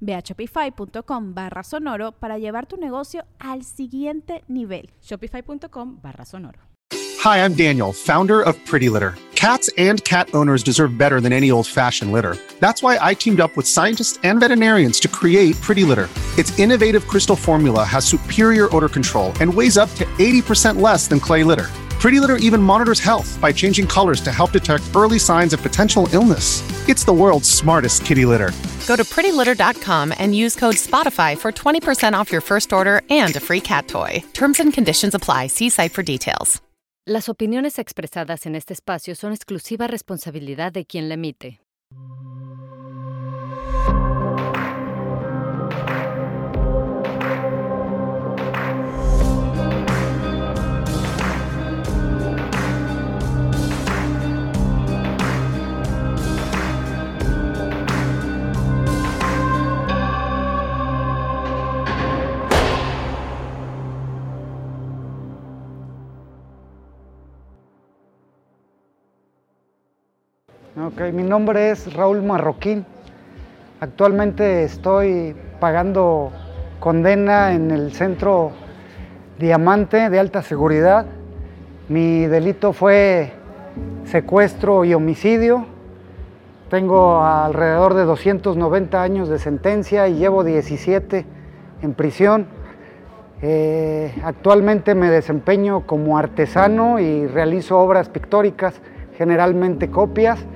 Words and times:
Ve 0.00 0.14
a 0.14 0.22
shopify.com 0.22 1.34
barra 1.34 1.62
sonoro 1.62 2.12
para 2.12 2.38
llevar 2.38 2.66
tu 2.66 2.76
negocio 2.76 3.24
al 3.38 3.64
siguiente 3.64 4.44
nivel. 4.48 4.90
Shopify.com 5.00 6.00
barra 6.02 6.24
sonoro. 6.24 6.60
Hi, 7.20 7.38
I'm 7.38 7.54
Daniel, 7.54 7.92
founder 7.92 8.40
of 8.40 8.56
Pretty 8.64 8.88
Litter. 8.88 9.14
Cats 9.34 9.70
and 9.76 10.02
cat 10.04 10.28
owners 10.34 10.62
deserve 10.64 10.98
better 10.98 11.20
than 11.20 11.32
any 11.32 11.50
old-fashioned 11.50 12.12
litter. 12.12 12.36
That's 12.60 12.82
why 12.82 12.98
I 13.00 13.14
teamed 13.14 13.40
up 13.40 13.56
with 13.56 13.66
scientists 13.66 14.18
and 14.24 14.40
veterinarians 14.40 14.98
to 15.00 15.08
create 15.08 15.60
Pretty 15.60 15.84
Litter. 15.84 16.08
Its 16.36 16.56
innovative 16.58 17.06
crystal 17.06 17.36
formula 17.36 17.84
has 17.84 18.04
superior 18.04 18.68
odor 18.74 18.88
control 18.88 19.32
and 19.40 19.52
weighs 19.52 19.76
up 19.76 19.90
to 19.94 20.04
80% 20.18 20.80
less 20.80 21.08
than 21.08 21.20
clay 21.20 21.44
litter. 21.44 21.66
Pretty 22.00 22.20
Litter 22.20 22.36
even 22.36 22.62
monitors 22.62 23.00
health 23.00 23.38
by 23.40 23.52
changing 23.52 23.86
colors 23.86 24.20
to 24.20 24.30
help 24.30 24.52
detect 24.52 24.84
early 24.94 25.18
signs 25.18 25.52
of 25.52 25.62
potential 25.62 26.08
illness. 26.12 26.62
It's 26.88 27.04
the 27.04 27.12
world's 27.12 27.50
smartest 27.50 28.04
kitty 28.04 28.24
litter. 28.24 28.52
Go 28.86 28.96
to 28.96 29.04
prettylitter.com 29.04 30.14
and 30.18 30.34
use 30.34 30.54
code 30.54 30.76
SPOTIFY 30.76 31.36
for 31.38 31.50
20% 31.52 32.14
off 32.14 32.30
your 32.30 32.40
first 32.40 32.72
order 32.72 33.02
and 33.10 33.34
a 33.36 33.40
free 33.40 33.60
cat 33.60 33.88
toy. 33.88 34.22
Terms 34.32 34.60
and 34.60 34.72
conditions 34.72 35.14
apply. 35.14 35.48
See 35.48 35.70
site 35.70 35.92
for 35.92 36.02
details. 36.02 36.62
Las 37.06 37.30
opiniones 37.30 37.78
expresadas 37.78 38.44
en 38.44 38.54
este 38.54 38.74
espacio 38.74 39.14
son 39.14 39.32
exclusiva 39.32 39.86
responsabilidad 39.86 40.72
de 40.72 40.84
quien 40.84 41.08
la 41.08 41.14
emite. 41.14 41.58
Ok, 70.88 71.02
mi 71.12 71.22
nombre 71.22 71.68
es 71.68 71.92
Raúl 71.92 72.22
Marroquín. 72.22 72.86
Actualmente 73.78 74.64
estoy 74.64 75.36
pagando 75.60 76.32
condena 76.80 77.52
en 77.52 77.70
el 77.70 77.92
centro 77.92 78.52
Diamante 79.38 80.08
de 80.08 80.18
alta 80.18 80.40
seguridad. 80.40 81.04
Mi 81.90 82.24
delito 82.24 82.72
fue 82.72 83.34
secuestro 84.04 84.86
y 84.86 84.94
homicidio. 84.94 85.66
Tengo 86.70 87.22
alrededor 87.22 87.92
de 87.92 88.04
290 88.04 89.02
años 89.02 89.28
de 89.28 89.38
sentencia 89.38 90.08
y 90.08 90.14
llevo 90.14 90.42
17 90.42 91.26
en 91.82 91.92
prisión. 91.92 92.46
Eh, 93.42 94.14
actualmente 94.24 94.94
me 94.94 95.10
desempeño 95.10 95.86
como 95.86 96.16
artesano 96.16 96.98
y 96.98 97.26
realizo 97.26 97.78
obras 97.78 98.08
pictóricas, 98.08 98.80
generalmente 99.18 99.90
copias 99.90 100.46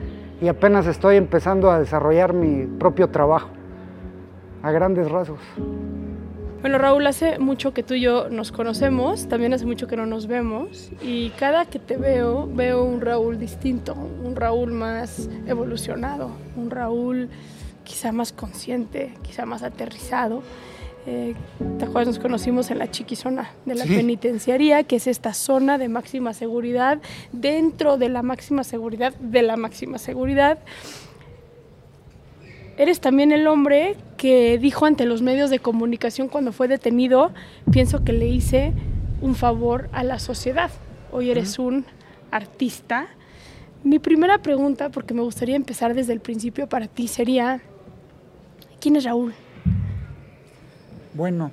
y 0.43 0.49
apenas 0.49 0.89
estoy 0.89 1.17
empezando 1.17 1.71
a 1.71 1.79
desarrollar 1.79 2.33
mi 2.33 2.67
propio 2.67 3.09
trabajo, 3.11 3.49
a 4.65 4.73
grandes 4.73 5.09
rasgos. 5.09 5.39
Bueno, 6.61 6.79
Raúl, 6.79 7.07
hace 7.07 7.39
mucho 7.39 7.73
que 7.73 7.85
tú 7.85 7.95
y 7.95 8.01
yo 8.01 8.29
nos 8.29 8.51
conocemos, 8.51 9.29
también 9.29 9.55
hace 9.55 9.67
mucho 9.67 9.87
que 9.87 9.97
no 9.97 10.05
nos 10.05 10.27
vemos, 10.27 10.91
y 11.01 11.31
cada 11.31 11.67
que 11.67 11.79
te 11.79 11.97
veo, 11.97 12.49
veo 12.53 12.83
un 12.83 13.01
Raúl 13.01 13.39
distinto, 13.39 13.95
un 13.95 14.35
Raúl 14.35 14.73
más 14.73 15.31
evolucionado, 15.47 16.33
un 16.57 16.71
Raúl 16.71 17.29
quizá 17.85 18.11
más 18.11 18.33
consciente, 18.33 19.15
quizá 19.23 19.47
más 19.47 19.63
aterrizado. 19.63 20.43
Eh, 21.05 21.35
¿Te 21.79 21.85
acuerdas? 21.85 22.07
Nos 22.15 22.19
conocimos 22.21 22.71
en 22.71 22.79
la 22.79 22.91
chiquizona 22.91 23.51
de 23.67 23.75
la 23.75 23.85
Sí. 23.87 23.97
penitenciaría, 23.97 24.85
que 24.85 24.97
es 24.97 25.09
esta 25.09 25.35
zona 25.35 25.77
de 25.77 25.89
máxima 25.89 26.33
seguridad, 26.33 27.01
dentro 27.33 27.97
de 27.99 28.09
la 28.09 28.23
máxima 28.23 28.63
seguridad, 28.63 29.13
de 29.17 29.43
la 29.43 29.57
máxima 29.57 29.99
seguridad. 29.99 30.59
Eres 32.79 33.01
también 33.01 33.33
el 33.33 33.47
hombre 33.49 33.97
que 34.17 34.59
dijo 34.59 34.87
ante 34.87 35.05
los 35.05 35.23
medios 35.23 35.51
de 35.51 35.59
comunicación 35.59 36.29
cuando 36.29 36.53
fue 36.53 36.69
detenido, 36.69 37.33
pienso 37.73 38.05
que 38.05 38.13
le 38.13 38.29
hice 38.29 38.73
un 39.21 39.35
favor 39.35 39.89
a 39.93 40.05
la 40.05 40.19
sociedad. 40.21 40.71
Hoy 41.11 41.31
eres 41.31 41.59
un 41.59 41.85
artista. 42.31 43.09
Mi 43.85 43.99
primera 43.99 44.39
pregunta, 44.39 44.89
porque 44.89 45.15
me 45.15 45.23
gustaría 45.23 45.57
empezar 45.57 45.95
desde 45.95 46.13
el 46.13 46.21
principio 46.21 46.69
para 46.69 46.87
ti, 46.87 47.09
sería, 47.09 47.61
¿quién 48.81 48.95
es 48.97 49.05
Raúl? 49.05 49.35
Bueno, 51.15 51.51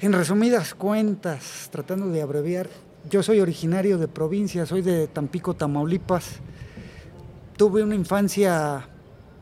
en 0.00 0.12
resumidas 0.12 0.72
cuentas, 0.72 1.68
tratando 1.72 2.10
de 2.10 2.22
abreviar, 2.22 2.68
yo 3.10 3.24
soy 3.24 3.40
originario 3.40 3.98
de 3.98 4.06
provincia, 4.06 4.66
soy 4.66 4.82
de 4.82 5.08
Tampico, 5.08 5.54
Tamaulipas. 5.54 6.36
Tuve 7.56 7.82
una 7.82 7.96
infancia 7.96 8.88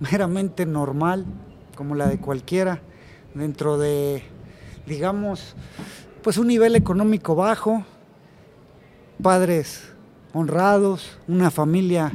meramente 0.01 0.65
normal, 0.65 1.27
como 1.77 1.95
la 1.95 2.09
de 2.09 2.19
cualquiera, 2.19 2.81
dentro 3.35 3.77
de, 3.77 4.23
digamos, 4.87 5.55
pues 6.23 6.39
un 6.39 6.47
nivel 6.47 6.75
económico 6.75 7.35
bajo, 7.35 7.85
padres 9.23 9.93
honrados, 10.33 11.19
una 11.29 11.51
familia 11.51 12.11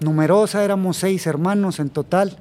numerosa, 0.00 0.62
éramos 0.62 0.98
seis 0.98 1.26
hermanos 1.26 1.80
en 1.80 1.88
total. 1.88 2.38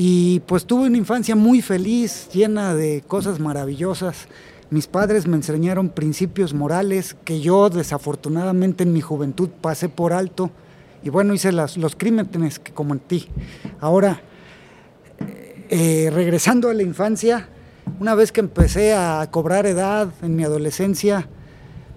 Y 0.00 0.38
pues 0.46 0.64
tuve 0.64 0.86
una 0.86 0.96
infancia 0.96 1.34
muy 1.34 1.60
feliz, 1.60 2.28
llena 2.32 2.72
de 2.72 3.02
cosas 3.04 3.40
maravillosas. 3.40 4.28
Mis 4.70 4.86
padres 4.86 5.26
me 5.26 5.34
enseñaron 5.34 5.88
principios 5.88 6.54
morales 6.54 7.16
que 7.24 7.40
yo 7.40 7.68
desafortunadamente 7.68 8.84
en 8.84 8.92
mi 8.92 9.00
juventud 9.00 9.48
pasé 9.60 9.88
por 9.88 10.12
alto. 10.12 10.52
Y 11.02 11.10
bueno, 11.10 11.34
hice 11.34 11.50
los 11.50 11.96
crímenes 11.96 12.60
que 12.60 12.70
cometí. 12.70 13.26
Ahora, 13.80 14.20
eh, 15.68 16.10
regresando 16.14 16.70
a 16.70 16.74
la 16.74 16.84
infancia, 16.84 17.48
una 17.98 18.14
vez 18.14 18.30
que 18.30 18.38
empecé 18.38 18.94
a 18.94 19.26
cobrar 19.32 19.66
edad 19.66 20.10
en 20.22 20.36
mi 20.36 20.44
adolescencia, 20.44 21.26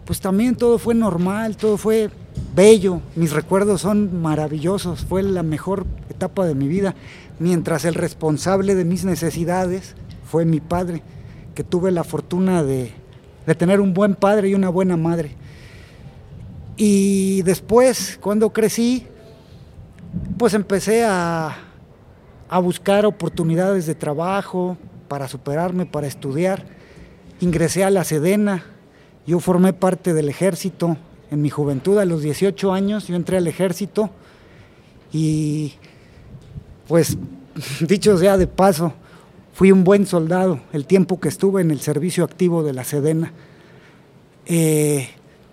pues 0.06 0.20
también 0.20 0.56
todo 0.56 0.80
fue 0.80 0.96
normal, 0.96 1.56
todo 1.56 1.78
fue 1.78 2.10
bello, 2.56 3.02
mis 3.16 3.32
recuerdos 3.32 3.82
son 3.82 4.24
maravillosos, 4.24 5.06
fue 5.06 5.22
la 5.22 5.44
mejor 5.44 5.86
etapa 6.10 6.46
de 6.46 6.56
mi 6.56 6.68
vida, 6.68 6.96
mientras 7.42 7.86
el 7.86 7.96
responsable 7.96 8.76
de 8.76 8.86
mis 8.86 9.04
necesidades 9.04 9.96
fue 10.26 10.46
mi 10.46 10.60
padre, 10.60 11.02
que 11.56 11.64
tuve 11.64 11.92
la 11.92 12.04
fortuna 12.04 12.64
de, 12.64 12.92
de 13.48 13.56
tener 13.56 13.82
un 13.82 13.94
buen 13.94 14.14
padre 14.16 14.50
y 14.50 14.54
una 14.54 14.70
buena 14.70 14.96
madre. 14.96 15.32
Y 16.78 17.42
después, 17.42 18.20
cuando 18.22 18.54
crecí, 18.54 19.08
pues 20.38 20.54
empecé 20.54 21.04
a, 21.04 21.58
a 22.48 22.60
buscar 22.60 23.08
oportunidades 23.08 23.88
de 23.88 23.96
trabajo 23.96 24.78
para 25.08 25.28
superarme, 25.28 25.88
para 25.88 26.08
estudiar. 26.08 26.64
Ingresé 27.40 27.84
a 27.84 27.90
la 27.90 28.04
Sedena, 28.04 28.64
yo 29.26 29.40
formé 29.40 29.74
parte 29.74 30.14
del 30.14 30.30
ejército 30.30 30.96
en 31.32 31.42
mi 31.42 31.50
juventud, 31.50 31.98
a 31.98 32.06
los 32.06 32.22
18 32.22 32.72
años, 32.72 33.08
yo 33.08 33.16
entré 33.16 33.38
al 33.38 33.48
ejército 33.48 34.12
y 35.12 35.74
pues 36.92 37.18
dicho 37.88 38.18
sea 38.18 38.38
de 38.38 38.48
paso, 38.48 38.92
fui 39.54 39.72
un 39.72 39.86
buen 39.86 40.06
soldado 40.06 40.60
el 40.74 40.86
tiempo 40.86 41.22
que 41.22 41.30
estuve 41.30 41.62
en 41.62 41.72
el 41.72 41.80
servicio 41.80 42.26
activo 42.26 42.64
de 42.64 42.74
la 42.74 42.84
Sedena. 42.84 43.32
Eh, 44.46 45.08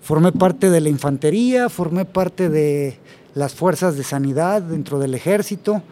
Formé 0.09 0.33
parte 0.33 0.71
de 0.71 0.81
la 0.81 0.89
infantería, 0.89 1.69
formé 1.69 2.07
parte 2.07 2.49
de 2.49 2.97
las 3.35 3.55
fuerzas 3.55 3.97
de 3.99 4.03
sanidad 4.05 4.63
dentro 4.63 4.99
del 4.99 5.15
ejército 5.15 5.83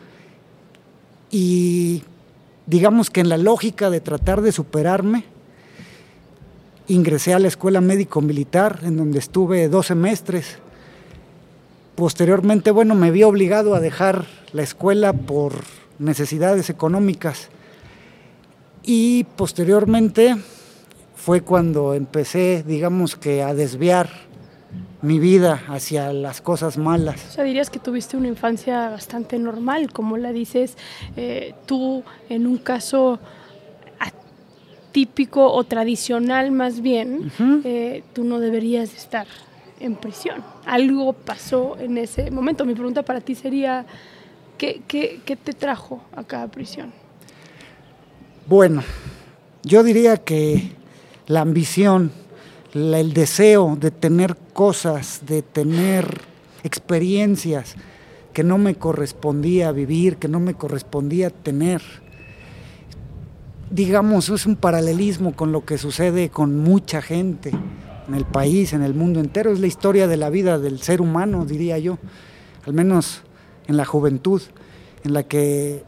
y 1.30 2.02
digamos 2.64 3.10
que 3.10 3.20
en 3.20 3.28
la 3.28 3.36
lógica 3.36 3.90
de 3.90 4.00
tratar 4.00 4.40
de 4.40 4.52
superarme, 4.52 5.24
ingresé 6.88 7.34
a 7.34 7.38
la 7.38 7.48
escuela 7.48 7.82
médico 7.82 8.22
militar 8.22 8.80
en 8.84 8.96
donde 8.96 9.18
estuve 9.18 9.68
dos 9.68 9.88
semestres. 9.88 10.58
Posteriormente, 11.96 12.70
bueno, 12.72 12.94
me 12.94 13.10
vi 13.10 13.22
obligado 13.22 13.74
a 13.74 13.80
dejar 13.80 14.26
la 14.52 14.62
escuela 14.62 15.14
por 15.14 15.54
necesidades 15.98 16.68
económicas. 16.68 17.48
Y 18.82 19.24
posteriormente 19.24 20.36
fue 21.14 21.40
cuando 21.40 21.94
empecé, 21.94 22.62
digamos 22.66 23.16
que, 23.16 23.42
a 23.42 23.54
desviar 23.54 24.10
mi 25.00 25.18
vida 25.18 25.62
hacia 25.68 26.12
las 26.12 26.42
cosas 26.42 26.76
malas. 26.76 27.24
O 27.30 27.32
sea, 27.32 27.44
dirías 27.44 27.70
que 27.70 27.78
tuviste 27.78 28.18
una 28.18 28.28
infancia 28.28 28.90
bastante 28.90 29.38
normal, 29.38 29.90
como 29.90 30.18
la 30.18 30.32
dices 30.32 30.76
eh, 31.16 31.54
tú, 31.64 32.04
en 32.28 32.46
un 32.46 32.58
caso 32.58 33.18
atípico 33.98 35.50
o 35.50 35.64
tradicional 35.64 36.52
más 36.52 36.80
bien, 36.82 37.32
eh, 37.64 38.02
tú 38.12 38.24
no 38.24 38.38
deberías 38.38 38.94
estar 38.94 39.26
en 39.80 39.96
prisión. 39.96 40.42
Algo 40.64 41.12
pasó 41.12 41.76
en 41.78 41.98
ese 41.98 42.30
momento. 42.30 42.64
Mi 42.64 42.74
pregunta 42.74 43.02
para 43.02 43.20
ti 43.20 43.34
sería, 43.34 43.86
¿qué, 44.58 44.82
te 45.42 45.52
trajo 45.52 46.02
a 46.14 46.46
prisión? 46.48 46.92
Bueno, 48.46 48.82
yo 49.62 49.82
diría 49.82 50.16
que 50.18 50.72
la 51.26 51.40
ambición, 51.40 52.12
el 52.74 53.12
deseo 53.12 53.76
de 53.78 53.90
tener 53.90 54.36
cosas, 54.52 55.22
de 55.26 55.42
tener 55.42 56.20
experiencias 56.62 57.74
que 58.32 58.44
no 58.44 58.58
me 58.58 58.74
correspondía 58.74 59.72
vivir, 59.72 60.16
que 60.16 60.28
no 60.28 60.40
me 60.40 60.54
correspondía 60.54 61.30
tener. 61.30 61.82
Digamos, 63.70 64.28
es 64.28 64.46
un 64.46 64.56
paralelismo 64.56 65.34
con 65.34 65.50
lo 65.52 65.64
que 65.64 65.78
sucede 65.78 66.28
con 66.28 66.56
mucha 66.58 67.02
gente 67.02 67.52
en 68.08 68.14
el 68.14 68.24
país, 68.24 68.72
en 68.72 68.82
el 68.82 68.94
mundo 68.94 69.20
entero. 69.20 69.52
Es 69.52 69.60
la 69.60 69.66
historia 69.66 70.06
de 70.06 70.16
la 70.16 70.30
vida 70.30 70.58
del 70.58 70.80
ser 70.80 71.00
humano, 71.00 71.44
diría 71.44 71.78
yo, 71.78 71.98
al 72.66 72.72
menos 72.72 73.22
en 73.66 73.76
la 73.76 73.84
juventud, 73.84 74.42
en 75.04 75.12
la 75.12 75.22
que 75.22 75.82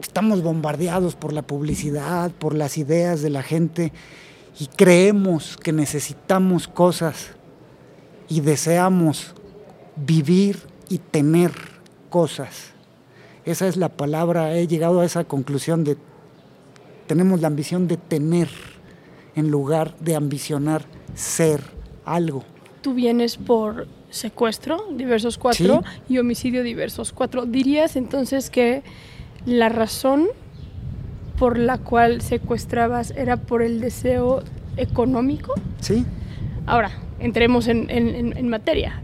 estamos 0.00 0.42
bombardeados 0.42 1.14
por 1.16 1.32
la 1.32 1.42
publicidad, 1.42 2.30
por 2.30 2.54
las 2.54 2.78
ideas 2.78 3.22
de 3.22 3.30
la 3.30 3.42
gente 3.42 3.92
y 4.58 4.66
creemos 4.66 5.56
que 5.56 5.72
necesitamos 5.72 6.68
cosas 6.68 7.30
y 8.28 8.40
deseamos 8.40 9.34
vivir 9.96 10.58
y 10.88 10.98
tener 10.98 11.52
cosas. 12.10 12.72
Esa 13.44 13.66
es 13.66 13.76
la 13.76 13.88
palabra, 13.88 14.56
he 14.56 14.66
llegado 14.66 15.00
a 15.00 15.04
esa 15.04 15.24
conclusión 15.24 15.84
de 15.84 15.96
tenemos 17.06 17.40
la 17.40 17.48
ambición 17.48 17.86
de 17.86 17.96
tener 17.96 18.48
en 19.36 19.50
lugar 19.50 19.96
de 20.00 20.16
ambicionar 20.16 20.84
ser 21.14 21.62
algo. 22.04 22.44
Tú 22.82 22.94
vienes 22.94 23.36
por 23.36 23.86
secuestro, 24.10 24.86
diversos 24.92 25.38
cuatro, 25.38 25.82
y 26.08 26.18
homicidio, 26.18 26.62
diversos 26.62 27.12
cuatro. 27.12 27.46
¿Dirías 27.46 27.96
entonces 27.96 28.50
que 28.50 28.82
la 29.46 29.68
razón 29.68 30.28
por 31.38 31.58
la 31.58 31.78
cual 31.78 32.20
secuestrabas 32.20 33.10
era 33.12 33.36
por 33.36 33.62
el 33.62 33.80
deseo 33.80 34.42
económico? 34.76 35.54
Sí. 35.80 36.04
Ahora, 36.66 36.92
entremos 37.18 37.66
en, 37.68 38.48
materia. 38.48 39.02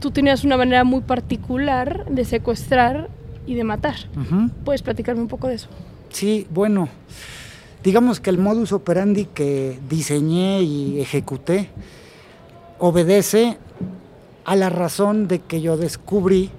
Tú 0.00 0.10
tenías 0.10 0.44
una 0.44 0.56
manera 0.56 0.84
muy 0.84 1.02
particular 1.02 2.06
de 2.06 2.24
secuestrar 2.24 3.08
y 3.46 3.54
de 3.54 3.64
matar. 3.64 3.96
¿Puedes 4.64 4.82
platicarme 4.82 5.20
un 5.20 5.28
poco 5.28 5.48
de 5.48 5.54
eso? 5.54 5.68
Sí, 6.10 6.46
bueno, 6.50 6.88
digamos 7.82 8.20
que 8.20 8.30
el 8.30 8.38
modus 8.38 8.72
operandi 8.72 9.26
que 9.26 9.78
diseñé 9.88 10.62
y 10.62 11.00
ejecuté 11.00 11.70
obedece 12.78 13.58
a 14.44 14.56
la 14.56 14.70
razón 14.70 15.28
de 15.28 15.40
que 15.40 15.60
yo 15.60 15.76
descubrí 15.76 16.50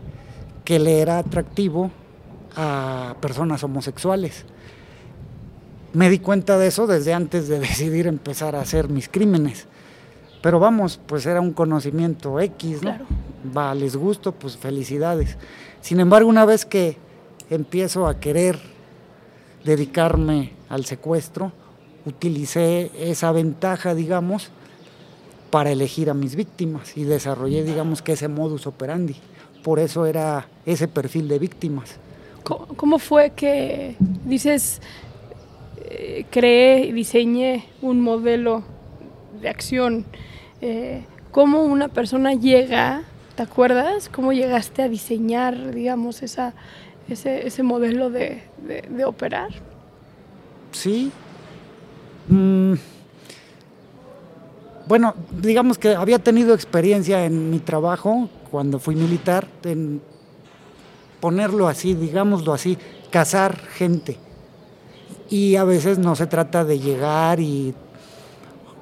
que 0.64 0.80
le 0.80 1.00
era 1.02 1.18
atractivo 1.18 1.92
a 2.56 3.16
personas 3.20 3.64
homosexuales. 3.64 4.46
Me 5.94 6.10
di 6.10 6.20
cuenta 6.20 6.58
de 6.58 6.68
eso 6.68 6.88
desde 6.88 7.14
antes 7.14 7.48
de 7.48 7.60
decidir 7.60 8.08
empezar 8.08 8.56
a 8.56 8.62
hacer 8.62 8.90
mis 8.90 9.10
crímenes. 9.10 9.68
Pero 10.42 10.60
vamos, 10.60 11.00
pues 11.06 11.26
era 11.26 11.40
un 11.40 11.54
conocimiento 11.54 12.40
X, 12.40 12.84
¿no? 12.84 12.98
Va, 13.56 13.74
les 13.74 13.96
gusto, 13.96 14.34
pues 14.34 14.58
felicidades. 14.58 15.38
Sin 15.80 16.00
embargo, 16.00 16.30
una 16.30 16.46
vez 16.46 16.66
que 16.66 16.98
empiezo 17.50 18.08
a 18.08 18.20
querer 18.20 18.73
dedicarme 19.64 20.52
al 20.70 20.86
secuestro, 20.86 21.52
utilicé 22.06 22.92
esa 22.98 23.32
ventaja, 23.32 23.96
digamos, 23.96 24.52
para 25.50 25.72
elegir 25.72 26.10
a 26.10 26.14
mis 26.14 26.36
víctimas 26.36 26.98
y 26.98 27.04
desarrollé, 27.04 27.64
digamos, 27.64 28.02
que 28.02 28.14
ese 28.14 28.28
modus 28.28 28.68
operandi. 28.68 29.16
Por 29.64 29.80
eso 29.80 30.06
era 30.06 30.48
ese 30.66 30.88
perfil 30.88 31.28
de 31.28 31.40
víctimas. 31.40 31.98
¿Cómo 32.44 33.00
fue 33.00 33.30
que 33.30 33.96
dices, 34.26 34.82
eh, 35.86 36.26
creé 36.30 36.88
y 36.88 36.92
diseñé 36.92 37.66
un 37.82 38.02
modelo 38.02 38.64
de 39.42 39.48
acción? 39.48 40.06
Eh, 40.60 41.06
¿Cómo 41.32 41.64
una 41.64 41.88
persona 41.88 42.34
llega, 42.34 43.04
te 43.36 43.44
acuerdas? 43.44 44.10
¿Cómo 44.10 44.34
llegaste 44.34 44.82
a 44.82 44.90
diseñar, 44.90 45.74
digamos, 45.74 46.22
esa, 46.22 46.54
ese, 47.14 47.64
modelo 47.64 48.10
de, 48.10 48.44
operar? 49.06 49.50
Sí. 50.72 51.12
Mm. 52.28 52.74
Bueno, 54.88 55.16
digamos 55.32 55.78
que 55.78 55.96
había 55.96 56.20
tenido 56.20 56.54
experiencia 56.54 57.26
en 57.26 57.50
mi 57.50 57.60
trabajo 57.60 58.30
cuando 58.52 58.80
fui 58.80 58.96
militar 58.96 59.48
en 59.64 60.02
ponerlo 61.22 61.70
así, 61.70 61.94
digámoslo 61.94 62.54
así, 62.54 62.78
cazar 63.10 63.56
gente. 63.56 64.18
Y 65.30 65.56
a 65.56 65.64
veces 65.64 65.98
no 65.98 66.16
se 66.16 66.28
trata 66.28 66.66
de 66.66 66.80
llegar 66.80 67.40
y 67.40 67.74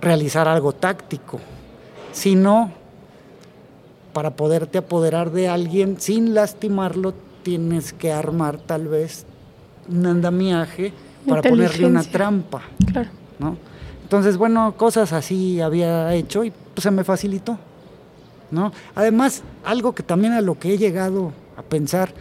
realizar 0.02 0.48
algo 0.48 0.74
táctico, 0.74 1.40
sino 2.12 2.72
para 4.12 4.32
poderte 4.32 4.80
apoderar 4.80 5.32
de 5.32 5.48
alguien 5.48 6.00
sin 6.00 6.34
lastimarlo, 6.34 7.14
tienes 7.44 7.94
que 7.94 8.12
armar 8.12 8.58
tal 8.58 8.88
vez 8.88 9.26
un 9.90 10.06
andamiaje 10.06 10.94
para 11.28 11.42
ponerle 11.42 11.88
una 11.88 12.04
trampa. 12.04 12.62
Claro. 12.92 13.10
¿no? 13.40 13.58
Entonces, 14.04 14.38
bueno, 14.38 14.76
cosas 14.78 15.14
así 15.14 15.62
había 15.62 16.14
hecho 16.14 16.44
y 16.44 16.52
pues, 16.74 16.84
se 16.84 16.92
me 16.92 17.04
facilitó. 17.04 17.58
¿no? 18.52 18.72
Además, 18.96 19.44
algo 19.64 19.96
que 19.96 20.04
también 20.04 20.34
a 20.34 20.42
lo 20.42 20.60
que 20.60 20.74
he 20.74 20.78
llegado 20.78 21.32
a 21.58 21.62
pensar, 21.62 22.14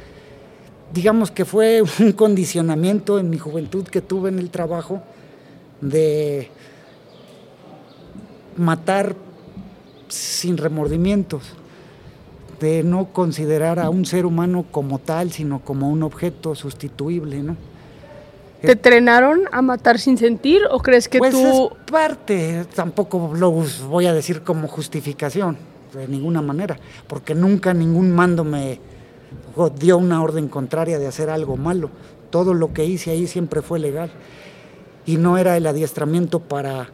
digamos 0.92 1.30
que 1.30 1.44
fue 1.44 1.82
un 2.00 2.12
condicionamiento 2.12 3.18
en 3.18 3.30
mi 3.30 3.38
juventud 3.38 3.84
que 3.84 4.00
tuve 4.00 4.28
en 4.28 4.38
el 4.38 4.50
trabajo 4.50 5.02
de 5.80 6.50
matar 8.56 9.16
sin 10.08 10.56
remordimientos, 10.56 11.42
de 12.60 12.82
no 12.82 13.06
considerar 13.06 13.78
a 13.78 13.88
un 13.90 14.04
ser 14.04 14.26
humano 14.26 14.66
como 14.70 14.98
tal, 14.98 15.32
sino 15.32 15.60
como 15.60 15.88
un 15.88 16.02
objeto 16.02 16.54
sustituible, 16.54 17.42
¿no? 17.42 17.56
¿Te 18.60 18.72
entrenaron 18.72 19.40
a 19.50 19.62
matar 19.62 19.98
sin 19.98 20.18
sentir 20.18 20.60
o 20.70 20.80
crees 20.80 21.08
que 21.08 21.18
pues 21.18 21.32
tú...? 21.32 21.72
Es 21.72 21.90
parte, 21.90 22.66
tampoco 22.74 23.32
lo 23.34 23.50
voy 23.88 24.06
a 24.06 24.12
decir 24.12 24.42
como 24.42 24.68
justificación, 24.68 25.56
de 25.94 26.06
ninguna 26.06 26.42
manera, 26.42 26.78
porque 27.06 27.34
nunca 27.34 27.72
ningún 27.72 28.10
mando 28.10 28.44
me, 28.44 28.78
dio 29.78 29.96
una 29.96 30.22
orden 30.22 30.48
contraria 30.48 30.98
de 30.98 31.06
hacer 31.06 31.30
algo 31.30 31.56
malo. 31.56 31.90
Todo 32.28 32.52
lo 32.52 32.74
que 32.74 32.84
hice 32.84 33.10
ahí 33.10 33.26
siempre 33.26 33.62
fue 33.62 33.78
legal. 33.78 34.10
Y 35.06 35.16
no 35.16 35.38
era 35.38 35.56
el 35.56 35.66
adiestramiento 35.66 36.40
para 36.40 36.90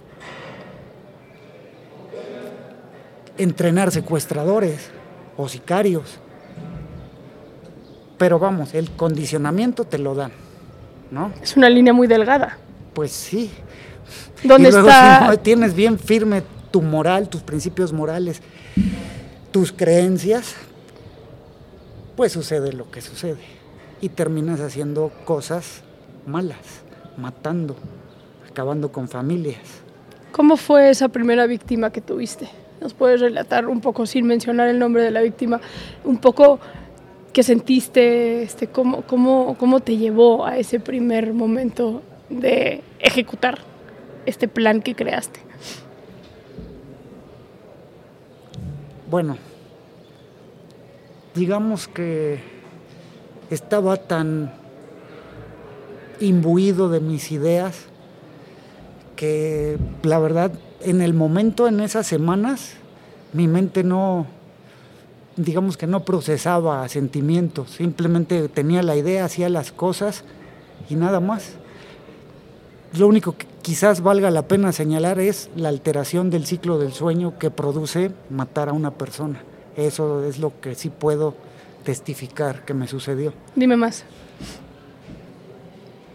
entrenar 3.37 3.91
secuestradores 3.91 4.91
o 5.37 5.49
sicarios. 5.49 6.19
Pero 8.19 8.39
vamos, 8.39 8.75
el 8.75 8.91
condicionamiento 8.93 9.85
te 9.85 9.99
lo 9.99 10.15
dan, 10.15 10.33
¿no? 11.11 11.33
Es 11.43 11.57
una 11.57 11.69
línea 11.69 11.93
muy 11.93 12.07
delgada. 12.07 12.59
Pues 12.95 13.13
sí. 13.13 13.51
¿Dónde 14.43 14.71
está? 14.71 15.31
Si 15.33 15.39
tienes 15.39 15.75
bien 15.75 15.99
firme 15.99 16.43
tu 16.71 16.81
moral, 16.81 17.29
tus 17.29 17.43
principios 17.43 17.93
morales, 17.93 18.41
tus 19.51 19.73
creencias, 19.73 20.55
pues 22.17 22.33
sucede 22.33 22.73
lo 22.73 22.91
que 22.91 23.03
sucede. 23.03 23.41
Y 24.01 24.09
terminas 24.09 24.61
haciendo 24.61 25.11
cosas 25.25 25.83
malas, 26.27 26.59
matando, 27.17 27.77
acabando 28.49 28.93
con 28.93 29.09
familias. 29.09 29.61
¿Cómo 30.33 30.57
fue 30.57 30.91
esa 30.91 31.09
primera 31.09 31.47
víctima 31.47 31.91
que 31.91 32.01
tuviste? 32.01 32.49
¿Nos 32.81 32.95
puedes 32.95 33.21
relatar 33.21 33.67
un 33.67 33.81
poco, 33.81 34.07
sin 34.07 34.27
mencionar 34.27 34.69
el 34.69 34.79
nombre 34.79 35.03
de 35.03 35.11
la 35.11 35.23
víctima, 35.23 35.61
un 36.05 36.19
poco 36.19 36.61
qué 37.33 37.43
sentiste, 37.43 38.43
este, 38.43 38.67
cómo, 38.67 39.03
cómo, 39.03 39.57
cómo 39.59 39.81
te 39.81 39.97
llevó 39.97 40.45
a 40.47 40.59
ese 40.59 40.81
primer 40.81 41.33
momento 41.33 42.03
de 42.29 42.83
ejecutar 42.99 43.59
este 44.27 44.49
plan 44.49 44.83
que 44.83 44.95
creaste? 44.95 45.41
Bueno, 49.09 49.37
digamos 51.35 51.87
que 51.87 52.41
estaba 53.51 53.97
tan 53.97 54.53
imbuido 56.21 56.89
de 56.89 57.01
mis 57.01 57.31
ideas 57.31 57.87
que 59.15 59.79
la 60.03 60.19
verdad 60.19 60.53
en 60.87 61.03
el 61.03 61.15
momento, 61.15 61.67
en 61.67 61.81
esas 61.81 62.07
semanas, 62.07 62.75
mi 63.33 63.49
mente 63.49 63.83
no, 63.83 64.27
digamos 65.37 65.77
que 65.77 65.89
no 65.89 66.05
procesaba 66.05 66.89
sentimientos, 66.89 67.73
simplemente 67.73 68.49
tenía 68.49 68.85
la 68.85 68.95
idea, 68.95 69.25
hacía 69.25 69.49
las 69.49 69.73
cosas 69.73 70.23
y 70.89 70.95
nada 70.95 71.19
más. 71.19 71.55
Lo 72.97 73.09
único 73.09 73.37
que 73.37 73.47
quizás 73.63 74.01
valga 74.01 74.31
la 74.31 74.43
pena 74.43 74.71
señalar 74.71 75.19
es 75.19 75.51
la 75.57 75.71
alteración 75.71 76.31
del 76.31 76.47
ciclo 76.47 76.79
del 76.79 76.93
sueño 76.93 77.37
que 77.37 77.51
produce 77.51 78.13
matar 78.31 78.69
a 78.69 78.73
una 78.73 78.93
persona. 78.93 79.43
Eso 79.77 80.25
es 80.25 80.39
lo 80.39 80.61
que 80.61 80.77
sí 80.77 80.89
puedo 80.89 81.35
testificar 81.83 82.65
que 82.65 82.75
me 82.75 82.87
sucedió. 82.87 83.33
Dime 83.57 83.77
más. 83.77 84.05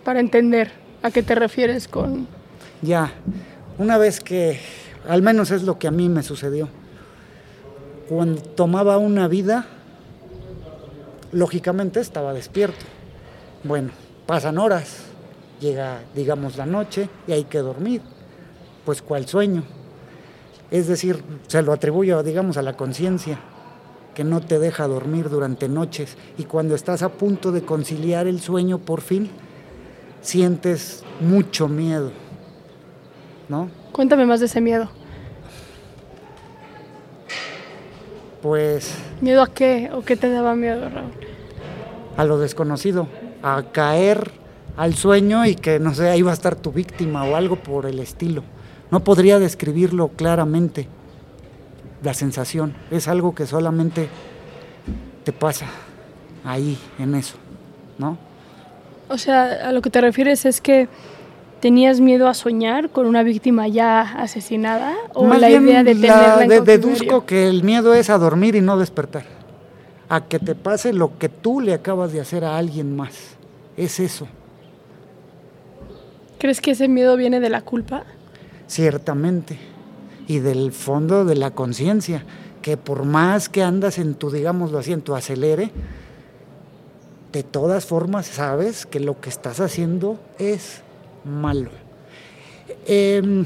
Para 0.05 0.21
entender 0.21 0.71
a 1.03 1.11
qué 1.11 1.23
te 1.23 1.35
refieres 1.35 1.89
con... 1.89 2.25
Ya, 2.81 3.11
una 3.81 3.97
vez 3.97 4.19
que, 4.19 4.59
al 5.09 5.23
menos 5.23 5.49
es 5.49 5.63
lo 5.63 5.79
que 5.79 5.87
a 5.87 5.91
mí 5.91 6.07
me 6.07 6.21
sucedió, 6.21 6.69
cuando 8.07 8.39
tomaba 8.39 8.99
una 8.99 9.27
vida, 9.27 9.65
lógicamente 11.31 11.99
estaba 11.99 12.31
despierto. 12.31 12.85
Bueno, 13.63 13.89
pasan 14.27 14.59
horas, 14.59 14.97
llega, 15.59 16.03
digamos, 16.13 16.57
la 16.57 16.67
noche 16.67 17.09
y 17.25 17.31
hay 17.31 17.45
que 17.45 17.57
dormir. 17.57 18.03
Pues 18.85 19.01
cuál 19.01 19.25
sueño. 19.27 19.63
Es 20.69 20.87
decir, 20.87 21.23
se 21.47 21.63
lo 21.63 21.73
atribuyo, 21.73 22.21
digamos, 22.21 22.57
a 22.57 22.61
la 22.61 22.77
conciencia, 22.77 23.39
que 24.13 24.23
no 24.23 24.41
te 24.41 24.59
deja 24.59 24.87
dormir 24.87 25.27
durante 25.27 25.67
noches. 25.67 26.17
Y 26.37 26.43
cuando 26.43 26.75
estás 26.75 27.01
a 27.01 27.09
punto 27.09 27.51
de 27.51 27.63
conciliar 27.63 28.27
el 28.27 28.41
sueño, 28.41 28.77
por 28.77 29.01
fin, 29.01 29.31
sientes 30.21 31.03
mucho 31.19 31.67
miedo. 31.67 32.20
¿No? 33.51 33.69
Cuéntame 33.91 34.25
más 34.25 34.39
de 34.39 34.45
ese 34.45 34.61
miedo. 34.61 34.89
Pues... 38.41 38.95
¿Miedo 39.19 39.41
a 39.41 39.47
qué? 39.47 39.89
¿O 39.93 40.03
qué 40.03 40.15
te 40.15 40.29
daba 40.29 40.55
miedo, 40.55 40.89
Raúl? 40.89 41.11
A 42.15 42.23
lo 42.23 42.39
desconocido, 42.39 43.09
a 43.43 43.61
caer 43.73 44.31
al 44.77 44.93
sueño 44.93 45.45
y 45.45 45.55
que, 45.55 45.79
no 45.79 45.93
sé, 45.93 46.07
ahí 46.07 46.21
va 46.21 46.31
a 46.31 46.33
estar 46.33 46.55
tu 46.55 46.71
víctima 46.71 47.25
o 47.25 47.35
algo 47.35 47.57
por 47.57 47.87
el 47.87 47.99
estilo. 47.99 48.43
No 48.89 49.03
podría 49.03 49.37
describirlo 49.37 50.07
claramente, 50.07 50.87
la 52.03 52.13
sensación. 52.13 52.73
Es 52.89 53.09
algo 53.09 53.35
que 53.35 53.45
solamente 53.47 54.07
te 55.25 55.33
pasa 55.33 55.65
ahí, 56.45 56.77
en 56.99 57.15
eso, 57.15 57.35
¿no? 57.97 58.17
O 59.09 59.17
sea, 59.17 59.67
a 59.67 59.73
lo 59.73 59.81
que 59.81 59.89
te 59.89 59.99
refieres 59.99 60.45
es 60.45 60.61
que 60.61 60.87
tenías 61.61 62.01
miedo 62.01 62.27
a 62.27 62.33
soñar 62.33 62.89
con 62.89 63.05
una 63.05 63.23
víctima 63.23 63.67
ya 63.67 64.01
asesinada 64.01 64.95
o 65.13 65.27
la 65.27 65.49
idea 65.49 65.83
de 65.83 65.93
tenerla 65.93 66.43
en 66.43 66.65
Deduzco 66.65 67.25
que 67.25 67.47
el 67.47 67.63
miedo 67.63 67.93
es 67.93 68.09
a 68.09 68.17
dormir 68.17 68.55
y 68.55 68.61
no 68.61 68.77
despertar. 68.77 69.23
A 70.09 70.25
que 70.25 70.39
te 70.39 70.55
pase 70.55 70.91
lo 70.91 71.17
que 71.17 71.29
tú 71.29 71.61
le 71.61 71.73
acabas 71.73 72.11
de 72.11 72.19
hacer 72.19 72.43
a 72.43 72.57
alguien 72.57 72.95
más. 72.95 73.37
Es 73.77 73.99
eso. 73.99 74.27
¿Crees 76.37 76.59
que 76.59 76.71
ese 76.71 76.89
miedo 76.89 77.15
viene 77.15 77.39
de 77.39 77.49
la 77.49 77.61
culpa? 77.61 78.03
Ciertamente. 78.67 79.57
Y 80.27 80.39
del 80.39 80.71
fondo 80.71 81.23
de 81.23 81.35
la 81.35 81.51
conciencia, 81.51 82.25
que 82.61 82.75
por 82.75 83.05
más 83.05 83.47
que 83.47 83.63
andas 83.63 83.99
en 83.99 84.15
tu, 84.15 84.31
digámoslo 84.31 84.79
así, 84.79 84.91
en 84.91 85.01
tu 85.01 85.15
acelere, 85.15 85.71
de 87.31 87.43
todas 87.43 87.85
formas 87.85 88.25
sabes 88.25 88.85
que 88.85 88.99
lo 88.99 89.21
que 89.21 89.29
estás 89.29 89.59
haciendo 89.59 90.19
es 90.37 90.81
malo. 91.23 91.69
Em, 92.85 93.45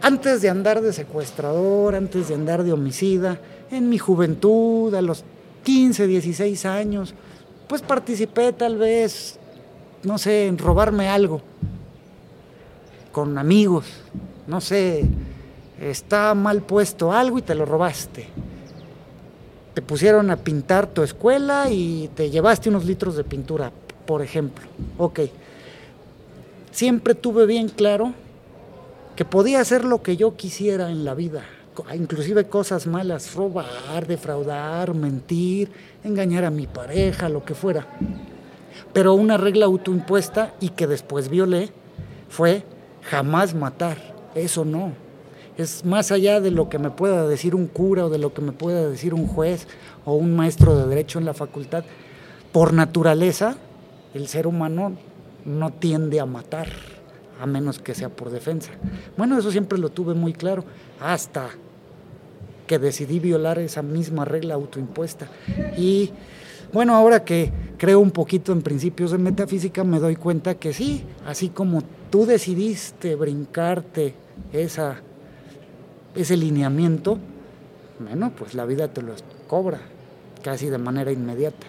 antes 0.00 0.42
de 0.42 0.48
andar 0.48 0.80
de 0.80 0.92
secuestrador, 0.92 1.94
antes 1.94 2.28
de 2.28 2.34
andar 2.34 2.64
de 2.64 2.72
homicida, 2.72 3.38
en 3.70 3.88
mi 3.88 3.98
juventud, 3.98 4.94
a 4.94 5.02
los 5.02 5.24
15, 5.64 6.06
16 6.06 6.66
años, 6.66 7.14
pues 7.68 7.82
participé 7.82 8.52
tal 8.52 8.76
vez, 8.76 9.38
no 10.02 10.18
sé, 10.18 10.46
en 10.46 10.58
robarme 10.58 11.08
algo 11.08 11.40
con 13.12 13.38
amigos, 13.38 13.84
no 14.46 14.60
sé, 14.60 15.04
está 15.80 16.34
mal 16.34 16.62
puesto 16.62 17.12
algo 17.12 17.38
y 17.38 17.42
te 17.42 17.54
lo 17.54 17.64
robaste. 17.64 18.26
Te 19.74 19.82
pusieron 19.82 20.30
a 20.30 20.36
pintar 20.36 20.86
tu 20.86 21.02
escuela 21.02 21.70
y 21.70 22.10
te 22.14 22.30
llevaste 22.30 22.68
unos 22.68 22.84
litros 22.84 23.16
de 23.16 23.24
pintura, 23.24 23.70
por 24.06 24.22
ejemplo. 24.22 24.66
Ok. 24.98 25.20
Siempre 26.72 27.14
tuve 27.14 27.44
bien 27.44 27.68
claro 27.68 28.14
que 29.14 29.26
podía 29.26 29.60
hacer 29.60 29.84
lo 29.84 30.02
que 30.02 30.16
yo 30.16 30.36
quisiera 30.36 30.90
en 30.90 31.04
la 31.04 31.14
vida, 31.14 31.44
inclusive 31.94 32.48
cosas 32.48 32.86
malas, 32.86 33.34
robar, 33.34 34.06
defraudar, 34.06 34.94
mentir, 34.94 35.70
engañar 36.02 36.46
a 36.46 36.50
mi 36.50 36.66
pareja, 36.66 37.28
lo 37.28 37.44
que 37.44 37.54
fuera. 37.54 37.86
Pero 38.94 39.12
una 39.12 39.36
regla 39.36 39.66
autoimpuesta 39.66 40.54
y 40.60 40.70
que 40.70 40.86
después 40.86 41.28
violé 41.28 41.68
fue 42.30 42.64
jamás 43.02 43.54
matar, 43.54 43.98
eso 44.34 44.64
no. 44.64 44.92
Es 45.58 45.84
más 45.84 46.10
allá 46.10 46.40
de 46.40 46.50
lo 46.50 46.70
que 46.70 46.78
me 46.78 46.90
pueda 46.90 47.28
decir 47.28 47.54
un 47.54 47.66
cura 47.66 48.06
o 48.06 48.10
de 48.10 48.16
lo 48.16 48.32
que 48.32 48.40
me 48.40 48.52
pueda 48.52 48.88
decir 48.88 49.12
un 49.12 49.26
juez 49.26 49.68
o 50.06 50.14
un 50.14 50.34
maestro 50.34 50.74
de 50.74 50.86
derecho 50.86 51.18
en 51.18 51.26
la 51.26 51.34
facultad. 51.34 51.84
Por 52.50 52.72
naturaleza, 52.72 53.56
el 54.14 54.26
ser 54.26 54.46
humano 54.46 54.96
no 55.44 55.72
tiende 55.72 56.20
a 56.20 56.26
matar, 56.26 56.68
a 57.40 57.46
menos 57.46 57.78
que 57.78 57.94
sea 57.94 58.08
por 58.08 58.30
defensa. 58.30 58.70
Bueno, 59.16 59.38
eso 59.38 59.50
siempre 59.50 59.78
lo 59.78 59.90
tuve 59.90 60.14
muy 60.14 60.32
claro, 60.32 60.64
hasta 61.00 61.50
que 62.66 62.78
decidí 62.78 63.18
violar 63.18 63.58
esa 63.58 63.82
misma 63.82 64.24
regla 64.24 64.54
autoimpuesta. 64.54 65.28
Y 65.76 66.10
bueno, 66.72 66.94
ahora 66.94 67.24
que 67.24 67.52
creo 67.76 68.00
un 68.00 68.12
poquito 68.12 68.52
en 68.52 68.62
principios 68.62 69.10
de 69.10 69.18
metafísica, 69.18 69.84
me 69.84 69.98
doy 69.98 70.16
cuenta 70.16 70.54
que 70.54 70.72
sí, 70.72 71.04
así 71.26 71.48
como 71.48 71.82
tú 72.10 72.24
decidiste 72.24 73.14
brincarte 73.14 74.14
esa, 74.52 75.00
ese 76.14 76.36
lineamiento, 76.36 77.18
bueno, 77.98 78.32
pues 78.36 78.54
la 78.54 78.64
vida 78.64 78.88
te 78.88 79.02
lo 79.02 79.12
cobra 79.46 79.80
casi 80.42 80.68
de 80.68 80.78
manera 80.78 81.12
inmediata. 81.12 81.66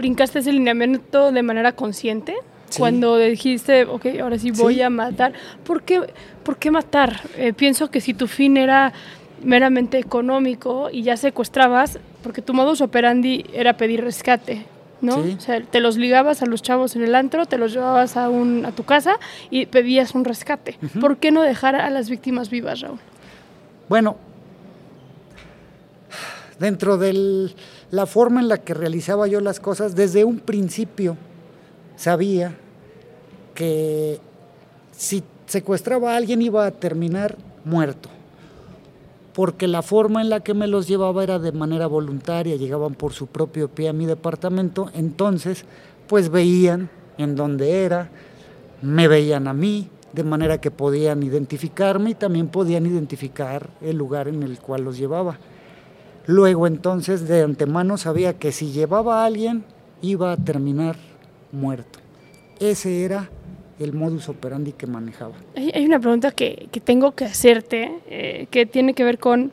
¿Brincaste 0.00 0.38
ese 0.38 0.50
lineamiento 0.50 1.30
de 1.30 1.42
manera 1.42 1.72
consciente? 1.72 2.34
Cuando 2.78 3.18
dijiste, 3.18 3.84
ok, 3.84 4.06
ahora 4.22 4.38
sí 4.38 4.50
voy 4.50 4.80
a 4.80 4.88
matar. 4.88 5.34
¿Por 5.62 5.82
qué, 5.82 6.00
por 6.42 6.56
qué 6.56 6.70
matar? 6.70 7.20
Eh, 7.36 7.52
pienso 7.52 7.90
que 7.90 8.00
si 8.00 8.14
tu 8.14 8.26
fin 8.26 8.56
era 8.56 8.94
meramente 9.44 9.98
económico 9.98 10.88
y 10.90 11.02
ya 11.02 11.18
secuestrabas, 11.18 11.98
porque 12.22 12.40
tu 12.40 12.54
modus 12.54 12.80
operandi 12.80 13.44
era 13.52 13.76
pedir 13.76 14.02
rescate, 14.02 14.64
¿no? 15.02 15.16
O 15.16 15.40
sea, 15.40 15.60
te 15.60 15.80
los 15.80 15.98
ligabas 15.98 16.40
a 16.40 16.46
los 16.46 16.62
chavos 16.62 16.96
en 16.96 17.02
el 17.02 17.14
antro, 17.14 17.44
te 17.44 17.58
los 17.58 17.74
llevabas 17.74 18.16
a, 18.16 18.30
un, 18.30 18.64
a 18.64 18.72
tu 18.72 18.84
casa 18.84 19.18
y 19.50 19.66
pedías 19.66 20.14
un 20.14 20.24
rescate. 20.24 20.78
¿Por 20.98 21.18
qué 21.18 21.30
no 21.30 21.42
dejar 21.42 21.76
a 21.76 21.90
las 21.90 22.08
víctimas 22.08 22.48
vivas, 22.48 22.80
Raúl? 22.80 23.00
Bueno, 23.90 24.16
dentro 26.58 26.96
de 26.96 27.50
la 27.90 28.06
forma 28.06 28.40
en 28.40 28.48
la 28.48 28.58
que 28.58 28.74
realizaba 28.74 29.26
yo 29.26 29.40
las 29.40 29.60
cosas, 29.60 29.94
desde 29.94 30.24
un 30.24 30.38
principio 30.38 31.16
sabía 31.96 32.56
que 33.54 34.18
si 34.92 35.22
secuestraba 35.46 36.12
a 36.12 36.16
alguien 36.16 36.42
iba 36.42 36.66
a 36.66 36.70
terminar 36.70 37.36
muerto 37.64 38.08
porque 39.40 39.68
la 39.68 39.82
forma 39.82 40.20
en 40.20 40.28
la 40.28 40.40
que 40.40 40.54
me 40.54 40.66
los 40.66 40.86
llevaba 40.88 41.22
era 41.22 41.38
de 41.38 41.52
manera 41.52 41.86
voluntaria, 41.86 42.56
llegaban 42.56 42.94
por 42.94 43.12
su 43.12 43.26
propio 43.26 43.68
pie 43.68 43.88
a 43.88 43.92
mi 43.92 44.06
departamento, 44.06 44.90
entonces 44.94 45.64
pues 46.08 46.30
veían 46.30 46.90
en 47.18 47.36
dónde 47.36 47.84
era, 47.84 48.10
me 48.82 49.08
veían 49.08 49.46
a 49.46 49.54
mí, 49.54 49.88
de 50.12 50.24
manera 50.24 50.60
que 50.60 50.70
podían 50.70 51.22
identificarme 51.22 52.10
y 52.10 52.14
también 52.14 52.48
podían 52.48 52.84
identificar 52.84 53.70
el 53.80 53.96
lugar 53.96 54.26
en 54.26 54.42
el 54.42 54.58
cual 54.58 54.82
los 54.82 54.98
llevaba. 54.98 55.38
Luego 56.30 56.68
entonces 56.68 57.26
de 57.26 57.42
antemano 57.42 57.96
sabía 57.98 58.38
que 58.38 58.52
si 58.52 58.70
llevaba 58.70 59.22
a 59.22 59.26
alguien 59.26 59.64
iba 60.00 60.30
a 60.30 60.36
terminar 60.36 60.94
muerto. 61.50 61.98
Ese 62.60 63.04
era 63.04 63.28
el 63.80 63.92
modus 63.92 64.28
operandi 64.28 64.72
que 64.72 64.86
manejaba. 64.86 65.32
Hay, 65.56 65.72
hay 65.74 65.84
una 65.84 65.98
pregunta 65.98 66.30
que, 66.30 66.68
que 66.70 66.78
tengo 66.78 67.12
que 67.16 67.24
hacerte, 67.24 67.98
eh, 68.08 68.46
que 68.50 68.64
tiene 68.64 68.94
que 68.94 69.02
ver 69.02 69.18
con, 69.18 69.50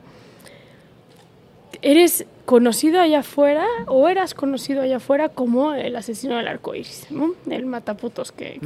¿eres 1.82 2.26
conocido 2.44 3.00
allá 3.00 3.20
afuera 3.20 3.66
o 3.88 4.08
eras 4.08 4.34
conocido 4.34 4.82
allá 4.82 4.96
afuera 4.98 5.28
como 5.30 5.74
el 5.74 5.96
asesino 5.96 6.36
del 6.36 6.48
arco 6.48 6.74
iris, 6.74 7.06
¿no? 7.10 7.32
el 7.50 7.66
mataputos 7.66 8.30
que, 8.32 8.58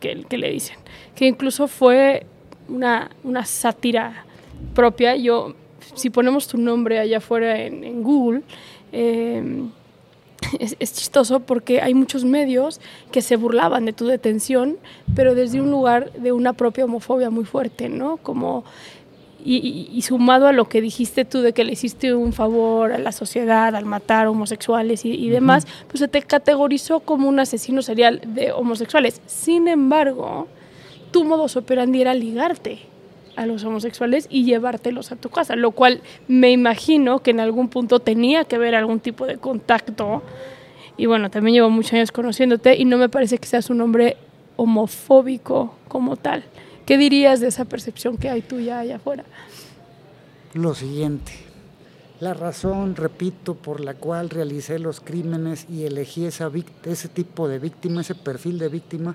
que- 0.00 0.26
que 0.28 0.38
le 0.38 0.50
dicen? 0.50 0.76
Que 1.14 1.26
incluso 1.26 1.68
fue 1.68 2.26
una, 2.68 3.10
una 3.24 3.44
sátira 3.46 4.24
propia. 4.74 5.16
Yo, 5.16 5.54
si 5.94 6.10
ponemos 6.10 6.46
tu 6.48 6.58
nombre 6.58 6.98
allá 6.98 7.18
afuera 7.18 7.60
en, 7.60 7.84
en 7.84 8.02
Google, 8.02 8.42
eh, 8.92 9.62
es, 10.58 10.76
es 10.80 10.92
chistoso 10.94 11.40
porque 11.40 11.80
hay 11.80 11.94
muchos 11.94 12.24
medios 12.24 12.80
que 13.12 13.22
se 13.22 13.36
burlaban 13.36 13.84
de 13.84 13.92
tu 13.92 14.06
detención, 14.06 14.78
pero 15.14 15.34
desde 15.34 15.60
un 15.60 15.70
lugar 15.70 16.12
de 16.12 16.32
una 16.32 16.54
propia 16.54 16.84
homofobia 16.86 17.30
muy 17.30 17.44
fuerte, 17.44 17.88
¿no? 17.88 18.16
Como, 18.16 18.64
y, 19.44 19.56
y- 19.56 19.88
y 19.96 20.02
sumado 20.02 20.46
a 20.48 20.52
lo 20.52 20.68
que 20.68 20.80
dijiste 20.80 21.24
tú 21.24 21.40
de 21.40 21.52
que 21.52 21.64
le 21.64 21.72
hiciste 21.72 22.14
un 22.14 22.32
favor 22.32 22.92
a 22.92 22.98
la 22.98 23.12
sociedad 23.12 23.74
al 23.76 23.84
matar 23.84 24.26
homosexuales 24.26 25.04
y, 25.04 25.12
y 25.14 25.28
demás, 25.30 25.66
pues 25.88 26.00
se 26.00 26.08
te 26.08 26.20
categorizó 26.22 27.00
como 27.00 27.28
un 27.28 27.38
asesino 27.40 27.80
serial 27.82 28.20
de 28.26 28.52
homosexuales. 28.52 29.20
Sin 29.26 29.68
embargo, 29.68 30.46
tu 31.10 31.24
modus 31.24 31.56
operandi 31.56 32.00
era 32.02 32.14
ligarte 32.14 32.80
a 33.36 33.46
los 33.46 33.64
homosexuales 33.64 34.26
y 34.30 34.44
llevártelos 34.44 35.12
a 35.12 35.16
tu 35.16 35.30
casa, 35.30 35.56
lo 35.56 35.70
cual 35.72 36.02
me 36.28 36.50
imagino 36.50 37.20
que 37.20 37.30
en 37.30 37.40
algún 37.40 37.68
punto 37.68 38.00
tenía 38.00 38.44
que 38.44 38.58
ver 38.58 38.74
algún 38.74 39.00
tipo 39.00 39.26
de 39.26 39.38
contacto. 39.38 40.22
Y 40.96 41.06
bueno, 41.06 41.30
también 41.30 41.54
llevo 41.54 41.70
muchos 41.70 41.94
años 41.94 42.12
conociéndote 42.12 42.76
y 42.76 42.84
no 42.84 42.98
me 42.98 43.08
parece 43.08 43.38
que 43.38 43.46
seas 43.46 43.70
un 43.70 43.80
hombre 43.80 44.16
homofóbico 44.56 45.74
como 45.88 46.16
tal. 46.16 46.44
¿Qué 46.84 46.98
dirías 46.98 47.40
de 47.40 47.48
esa 47.48 47.64
percepción 47.64 48.16
que 48.16 48.28
hay 48.28 48.42
tuya 48.42 48.80
allá 48.80 48.96
afuera? 48.96 49.24
Lo 50.52 50.74
siguiente, 50.74 51.32
la 52.20 52.34
razón, 52.34 52.96
repito, 52.96 53.54
por 53.54 53.80
la 53.80 53.94
cual 53.94 54.28
realicé 54.28 54.78
los 54.78 55.00
crímenes 55.00 55.66
y 55.70 55.84
elegí 55.84 56.26
esa 56.26 56.50
ese 56.84 57.08
tipo 57.08 57.48
de 57.48 57.58
víctima, 57.58 58.02
ese 58.02 58.14
perfil 58.14 58.58
de 58.58 58.68
víctima, 58.68 59.14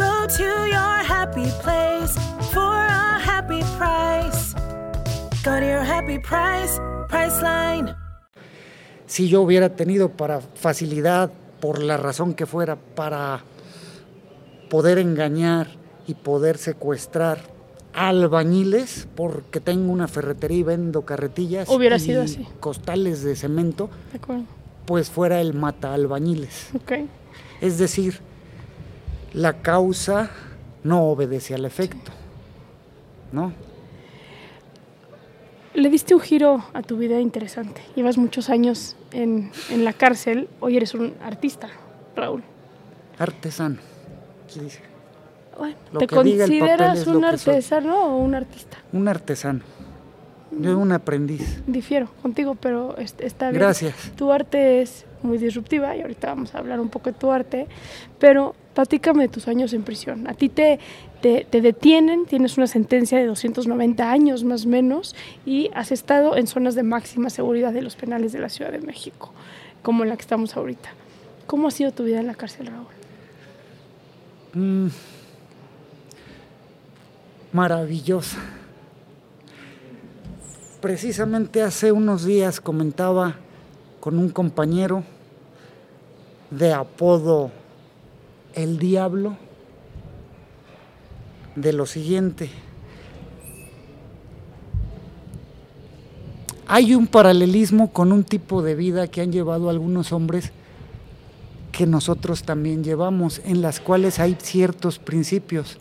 Go 0.00 0.26
to 0.36 0.66
your 0.66 0.96
happy 1.04 1.46
place 1.62 2.14
for 2.52 2.74
a 2.86 3.18
happy 3.20 3.60
price. 3.78 4.54
Go 5.44 5.58
to 5.60 5.66
your 5.66 5.84
happy 5.84 6.18
price, 6.18 6.80
Priceline. 7.08 7.94
Si 9.06 9.28
yo 9.28 9.42
hubiera 9.42 9.68
tenido 9.76 10.10
para 10.16 10.40
facilidad, 10.40 11.30
por 11.60 11.82
la 11.82 11.96
razón 11.96 12.34
que 12.34 12.46
fuera, 12.46 12.76
para 12.76 13.42
poder 14.70 14.98
engañar 14.98 15.66
y 16.06 16.14
poder 16.14 16.56
secuestrar 16.58 17.40
albañiles, 17.92 19.08
porque 19.16 19.60
tengo 19.60 19.92
una 19.92 20.06
ferretería 20.08 20.58
y 20.58 20.62
vendo 20.62 21.02
carretillas 21.02 21.68
Hubiera 21.68 21.96
y 21.96 22.00
sido 22.00 22.22
así. 22.22 22.46
costales 22.60 23.22
de 23.24 23.34
cemento, 23.36 23.90
De 24.12 24.18
acuerdo. 24.18 24.44
pues 24.86 25.10
fuera 25.10 25.40
el 25.40 25.52
mata 25.54 25.92
albañiles. 25.92 26.68
Ok. 26.76 26.92
Es 27.60 27.78
decir, 27.78 28.20
la 29.32 29.54
causa 29.62 30.30
no 30.84 31.04
obedece 31.04 31.54
al 31.54 31.64
efecto, 31.64 32.10
¿no? 33.32 33.52
Le 35.74 35.88
diste 35.88 36.14
un 36.14 36.20
giro 36.20 36.64
a 36.74 36.82
tu 36.82 36.96
vida 36.96 37.20
interesante. 37.20 37.80
Llevas 37.94 38.18
muchos 38.18 38.50
años 38.50 38.96
en, 39.12 39.50
en 39.70 39.84
la 39.84 39.92
cárcel. 39.92 40.48
Hoy 40.58 40.76
eres 40.76 40.94
un 40.94 41.14
artista, 41.22 41.68
Raúl. 42.16 42.42
Artesano. 43.18 43.76
¿qué 44.52 44.60
dice? 44.62 44.80
Bueno, 45.56 45.76
Lo 45.92 46.00
¿Te 46.00 46.06
consideras 46.08 47.06
un 47.06 47.24
artesano 47.24 48.04
o 48.06 48.16
un 48.18 48.34
artista? 48.34 48.78
Un 48.92 49.06
artesano. 49.06 49.60
Yo 50.50 50.76
un 50.76 50.90
aprendiz. 50.90 51.62
Difiero 51.68 52.08
contigo, 52.22 52.56
pero 52.56 52.96
es- 52.96 53.14
está 53.18 53.50
bien. 53.50 53.62
Gracias. 53.62 53.94
Tu 54.16 54.32
arte 54.32 54.82
es 54.82 55.04
muy 55.22 55.38
disruptiva 55.38 55.94
y 55.94 56.00
ahorita 56.02 56.28
vamos 56.28 56.52
a 56.54 56.58
hablar 56.58 56.80
un 56.80 56.88
poco 56.88 57.12
de 57.12 57.16
tu 57.16 57.30
arte, 57.30 57.68
pero 58.18 58.56
platícame 58.74 59.24
de 59.24 59.28
tus 59.28 59.48
años 59.48 59.72
en 59.72 59.82
prisión. 59.82 60.28
A 60.28 60.34
ti 60.34 60.48
te, 60.48 60.78
te, 61.20 61.46
te 61.48 61.60
detienen, 61.60 62.26
tienes 62.26 62.56
una 62.56 62.66
sentencia 62.66 63.18
de 63.18 63.26
290 63.26 64.10
años 64.10 64.44
más 64.44 64.66
o 64.66 64.68
menos 64.68 65.14
y 65.44 65.70
has 65.74 65.92
estado 65.92 66.36
en 66.36 66.46
zonas 66.46 66.74
de 66.74 66.82
máxima 66.82 67.30
seguridad 67.30 67.72
de 67.72 67.82
los 67.82 67.96
penales 67.96 68.32
de 68.32 68.38
la 68.38 68.48
Ciudad 68.48 68.72
de 68.72 68.80
México, 68.80 69.32
como 69.82 70.02
en 70.02 70.10
la 70.10 70.16
que 70.16 70.22
estamos 70.22 70.56
ahorita. 70.56 70.90
¿Cómo 71.46 71.68
ha 71.68 71.70
sido 71.70 71.92
tu 71.92 72.04
vida 72.04 72.20
en 72.20 72.26
la 72.26 72.34
cárcel, 72.34 72.66
Raúl? 72.66 72.86
Mm, 74.52 74.88
maravillosa. 77.52 78.38
Precisamente 80.80 81.60
hace 81.62 81.92
unos 81.92 82.24
días 82.24 82.60
comentaba 82.60 83.36
con 84.00 84.18
un 84.18 84.30
compañero 84.30 85.04
de 86.50 86.72
apodo 86.72 87.50
El 88.54 88.78
Diablo 88.78 89.36
de 91.54 91.72
lo 91.72 91.86
siguiente. 91.86 92.50
Hay 96.66 96.94
un 96.94 97.06
paralelismo 97.06 97.92
con 97.92 98.12
un 98.12 98.24
tipo 98.24 98.62
de 98.62 98.74
vida 98.74 99.08
que 99.08 99.20
han 99.20 99.32
llevado 99.32 99.70
algunos 99.70 100.12
hombres 100.12 100.52
que 101.72 101.86
nosotros 101.86 102.44
también 102.44 102.84
llevamos, 102.84 103.40
en 103.44 103.62
las 103.62 103.80
cuales 103.80 104.18
hay 104.18 104.36
ciertos 104.40 104.98
principios. 104.98 105.78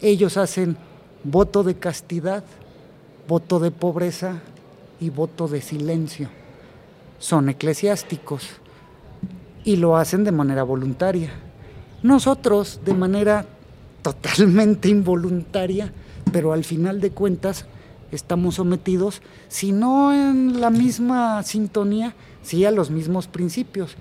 Ellos 0.00 0.36
hacen 0.36 0.76
voto 1.24 1.62
de 1.62 1.76
castidad, 1.76 2.44
voto 3.28 3.60
de 3.60 3.70
pobreza 3.70 4.40
y 5.00 5.10
voto 5.10 5.48
de 5.48 5.60
silencio. 5.60 6.28
Son 7.18 7.48
eclesiásticos 7.48 8.48
y 9.64 9.76
lo 9.76 9.96
hacen 9.96 10.24
de 10.24 10.32
manera 10.32 10.62
voluntaria. 10.62 11.30
Nosotros 12.02 12.80
de 12.84 12.94
manera 12.94 13.46
totalmente 14.02 14.88
involuntaria, 14.88 15.92
pero 16.32 16.52
al 16.52 16.64
final 16.64 17.00
de 17.00 17.10
cuentas 17.10 17.66
estamos 18.10 18.56
sometidos, 18.56 19.22
si 19.48 19.72
no 19.72 20.12
en 20.12 20.60
la 20.60 20.70
misma 20.70 21.42
sintonía, 21.42 22.14
sí 22.42 22.64
a 22.64 22.70
los 22.70 22.90
mismos 22.90 23.28
principios. 23.28 23.96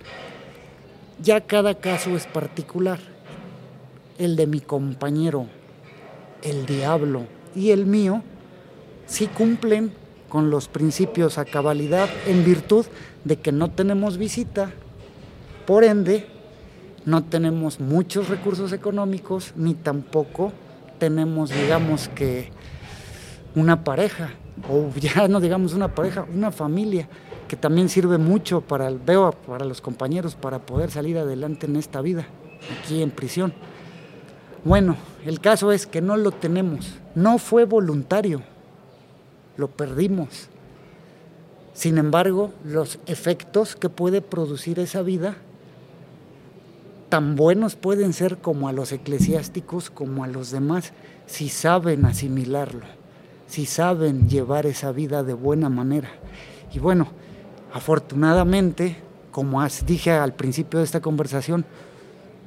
Ya 1.22 1.42
cada 1.42 1.76
caso 1.76 2.16
es 2.16 2.26
particular. 2.26 3.00
El 4.18 4.36
de 4.36 4.48
mi 4.48 4.60
compañero, 4.60 5.48
el 6.42 6.66
diablo 6.66 7.26
y 7.56 7.72
el 7.72 7.86
mío, 7.86 8.24
sí 9.06 9.28
cumplen 9.28 9.92
con 10.30 10.50
los 10.50 10.68
principios 10.68 11.38
a 11.38 11.46
cabalidad 11.46 12.10
en 12.26 12.44
virtud 12.44 12.86
de 13.26 13.38
que 13.38 13.52
no 13.52 13.70
tenemos 13.70 14.18
visita, 14.18 14.72
por 15.68 15.84
ende, 15.84 16.26
no 17.06 17.24
tenemos 17.24 17.80
muchos 17.80 18.30
recursos 18.30 18.72
económicos, 18.74 19.54
ni 19.56 19.74
tampoco 19.74 20.52
tenemos, 21.00 21.50
digamos 21.50 22.10
que, 22.10 22.52
una 23.56 23.84
pareja, 23.84 24.30
o 24.70 24.90
ya 25.00 25.28
no 25.28 25.40
digamos 25.40 25.74
una 25.74 25.94
pareja, 25.94 26.26
una 26.34 26.52
familia, 26.52 27.08
que 27.48 27.58
también 27.58 27.90
sirve 27.90 28.18
mucho 28.18 28.62
para, 28.62 28.88
el- 28.88 29.00
veo 29.00 29.32
para 29.32 29.66
los 29.66 29.82
compañeros 29.82 30.36
para 30.36 30.60
poder 30.60 30.92
salir 30.92 31.18
adelante 31.18 31.66
en 31.66 31.76
esta 31.76 32.02
vida, 32.02 32.26
aquí 32.80 33.02
en 33.02 33.12
prisión. 33.12 33.54
Bueno, 34.64 34.96
el 35.26 35.40
caso 35.42 35.72
es 35.72 35.88
que 35.88 36.02
no 36.02 36.18
lo 36.18 36.32
tenemos, 36.32 36.94
no 37.16 37.40
fue 37.40 37.66
voluntario, 37.66 38.42
lo 39.58 39.68
perdimos. 39.70 40.50
Sin 41.74 41.98
embargo, 41.98 42.54
los 42.64 43.00
efectos 43.06 43.76
que 43.76 43.90
puede 43.90 44.22
producir 44.22 44.78
esa 44.80 45.02
vida, 45.02 45.36
tan 47.12 47.36
buenos 47.36 47.76
pueden 47.76 48.13
ser 48.13 48.38
como 48.38 48.69
a 48.69 48.71
los 48.71 48.93
eclesiásticos, 48.93 49.89
como 49.89 50.24
a 50.24 50.28
los 50.28 50.50
demás, 50.50 50.93
si 51.26 51.50
saben 51.50 52.06
asimilarlo, 52.06 52.86
si 53.47 53.65
saben 53.65 54.30
llevar 54.30 54.65
esa 54.65 54.93
vida 54.93 55.21
de 55.21 55.34
buena 55.34 55.67
manera. 55.67 56.08
Y 56.74 56.80
bueno, 56.80 57.10
afortunadamente, 57.74 58.95
como 59.30 59.62
dije 59.86 60.12
al 60.12 60.36
principio 60.36 60.80
de 60.80 60.86
esta 60.86 61.02
conversación, 61.02 61.65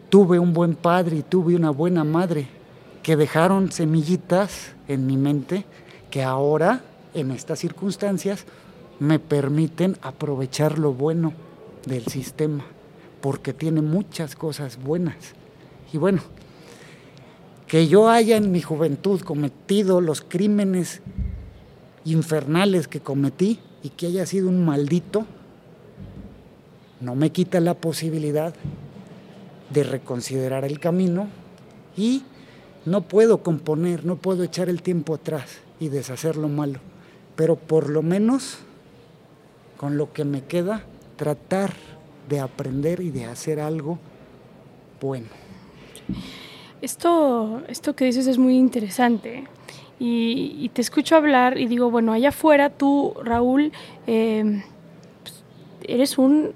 tuve 0.09 0.38
un 0.38 0.55
buen 0.55 0.77
padre 0.77 1.16
y 1.18 1.22
tuve 1.22 1.57
una 1.57 1.68
buena 1.68 2.03
madre 2.03 2.48
que 3.03 3.16
dejaron 3.16 3.70
semillitas 3.70 4.72
en 4.88 5.07
mi 5.07 5.18
mente 5.18 5.66
que 6.11 6.22
ahora, 6.22 6.81
en 7.12 7.33
estas 7.33 7.59
circunstancias, 7.59 8.46
me 8.98 9.18
permiten 9.18 9.98
aprovechar 10.00 10.79
lo 10.79 10.94
bueno 10.94 11.35
del 11.85 12.07
sistema, 12.07 12.64
porque 13.25 13.55
tiene 13.55 13.81
muchas 13.81 14.37
cosas 14.37 14.77
buenas. 14.77 15.17
Y 15.95 15.97
bueno, 15.97 16.21
que 17.67 17.89
yo 17.89 18.11
haya 18.11 18.37
en 18.37 18.53
mi 18.53 18.61
juventud 18.61 19.23
cometido 19.23 20.03
los 20.03 20.21
crímenes 20.21 21.01
infernales 22.05 22.87
que 22.87 23.01
cometí 23.01 23.61
y 23.83 23.89
que 23.89 24.09
haya 24.09 24.27
sido 24.27 24.51
un 24.51 24.63
maldito, 24.67 25.25
no 27.01 27.15
me 27.15 27.33
quita 27.33 27.61
la 27.61 27.73
posibilidad 27.73 28.55
de 29.71 29.85
reconsiderar 29.85 30.67
el 30.67 30.79
camino 30.79 31.29
y 31.97 32.25
no 32.85 33.09
puedo 33.09 33.39
componer, 33.43 34.05
no 34.05 34.17
puedo 34.17 34.45
echar 34.45 34.69
el 34.69 34.83
tiempo 34.83 35.15
atrás 35.15 35.61
y 35.81 35.89
deshacer 35.89 36.37
lo 36.37 36.49
malo, 36.49 36.79
pero 37.37 37.57
por 37.57 37.89
lo 37.89 38.03
menos 38.03 38.59
con 39.79 39.97
lo 39.97 40.13
que 40.13 40.27
me 40.27 40.45
queda, 40.45 40.85
tratar 41.17 41.73
de 42.29 42.41
aprender 42.41 43.01
y 43.01 43.11
de 43.11 43.27
hacer 43.27 43.61
algo 43.61 43.99
bueno. 45.01 45.29
Esto, 46.83 47.63
esto 47.69 47.95
que 47.97 48.05
dices 48.05 48.27
es 48.27 48.39
muy 48.39 48.57
interesante. 48.57 49.45
Y, 49.99 50.71
te 50.75 50.81
escucho 50.81 51.17
hablar 51.17 51.57
y 51.59 51.67
digo, 51.67 51.91
bueno, 51.91 52.13
allá 52.13 52.31
afuera 52.31 52.69
tú, 52.69 53.15
Raúl, 53.23 53.73
eh, 54.07 54.63
pues, 55.23 55.45
eres 55.85 56.19
un 56.19 56.53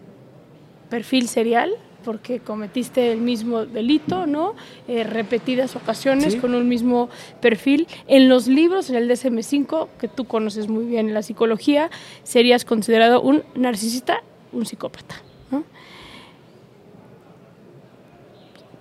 perfil 0.90 1.28
serial, 1.28 1.72
porque 2.04 2.40
cometiste 2.40 3.12
el 3.12 3.20
mismo 3.20 3.66
delito, 3.66 4.26
¿no? 4.26 4.54
Eh, 4.86 5.04
repetidas 5.04 5.76
ocasiones 5.76 6.36
con 6.36 6.54
un 6.54 6.68
mismo 6.68 7.10
perfil. 7.40 7.86
En 8.06 8.28
los 8.28 8.48
libros, 8.48 8.88
en 8.90 8.96
el 8.96 9.10
DSM-5, 9.10 9.88
que 9.98 10.08
tú 10.08 10.24
conoces 10.24 10.68
muy 10.68 10.86
bien 10.86 11.08
en 11.08 11.14
la 11.14 11.22
psicología, 11.22 11.90
serías 12.22 12.64
considerado 12.64 13.20
un 13.20 13.42
narcisista, 13.54 14.22
un 14.52 14.64
psicópata, 14.64 15.16
¿no? 15.50 15.64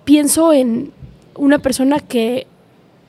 Pienso 0.08 0.54
en 0.54 0.90
una 1.34 1.58
persona 1.58 2.00
que 2.00 2.46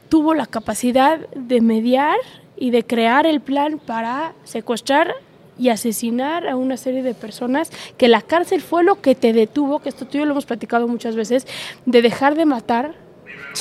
tuvo 0.09 0.33
la 0.33 0.45
capacidad 0.45 1.29
de 1.29 1.61
mediar 1.61 2.17
y 2.57 2.71
de 2.71 2.83
crear 2.83 3.25
el 3.25 3.39
plan 3.39 3.79
para 3.79 4.33
secuestrar 4.43 5.15
y 5.57 5.69
asesinar 5.69 6.45
a 6.45 6.57
una 6.57 6.75
serie 6.75 7.01
de 7.01 7.13
personas, 7.13 7.71
que 7.95 8.09
la 8.09 8.21
cárcel 8.21 8.59
fue 8.59 8.83
lo 8.83 8.99
que 8.99 9.15
te 9.15 9.31
detuvo, 9.31 9.79
que 9.79 9.87
esto 9.87 10.07
tú 10.07 10.17
y 10.17 10.19
yo 10.19 10.25
lo 10.25 10.31
hemos 10.31 10.45
platicado 10.45 10.89
muchas 10.89 11.15
veces, 11.15 11.47
de 11.85 12.01
dejar 12.01 12.35
de 12.35 12.43
matar 12.43 12.95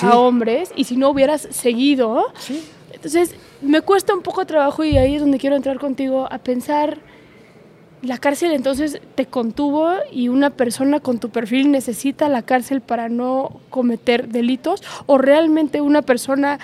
a 0.02 0.18
hombres 0.18 0.72
y 0.74 0.82
si 0.82 0.96
no 0.96 1.08
hubieras 1.10 1.42
seguido. 1.52 2.32
Entonces, 2.92 3.36
me 3.62 3.82
cuesta 3.82 4.14
un 4.14 4.22
poco 4.22 4.40
de 4.40 4.46
trabajo 4.46 4.82
y 4.82 4.98
ahí 4.98 5.14
es 5.14 5.20
donde 5.20 5.38
quiero 5.38 5.54
entrar 5.54 5.78
contigo 5.78 6.26
a 6.28 6.38
pensar, 6.38 6.98
la 8.02 8.18
cárcel 8.18 8.52
entonces 8.52 9.00
te 9.14 9.26
contuvo 9.26 9.90
y 10.12 10.28
una 10.28 10.50
persona 10.50 11.00
con 11.00 11.18
tu 11.18 11.30
perfil 11.30 11.70
necesita 11.70 12.28
la 12.28 12.42
cárcel 12.42 12.80
para 12.80 13.08
no 13.08 13.60
cometer 13.70 14.28
delitos 14.28 14.82
o 15.06 15.18
realmente 15.18 15.80
una 15.80 16.02
persona 16.02 16.58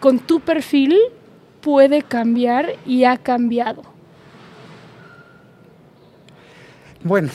con 0.00 0.18
tu 0.18 0.40
perfil 0.40 0.96
puede 1.60 2.02
cambiar 2.02 2.74
y 2.86 3.04
ha 3.04 3.18
cambiado. 3.18 3.82
Bueno, 7.02 7.30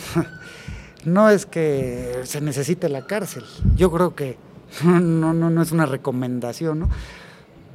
no 1.05 1.29
es 1.29 1.45
que 1.45 2.21
se 2.23 2.41
necesite 2.41 2.89
la 2.89 3.05
cárcel. 3.05 3.43
Yo 3.75 3.91
creo 3.91 4.15
que 4.15 4.37
no, 4.83 5.33
no, 5.33 5.49
no 5.49 5.61
es 5.61 5.71
una 5.71 5.85
recomendación, 5.85 6.79
¿no? 6.79 6.89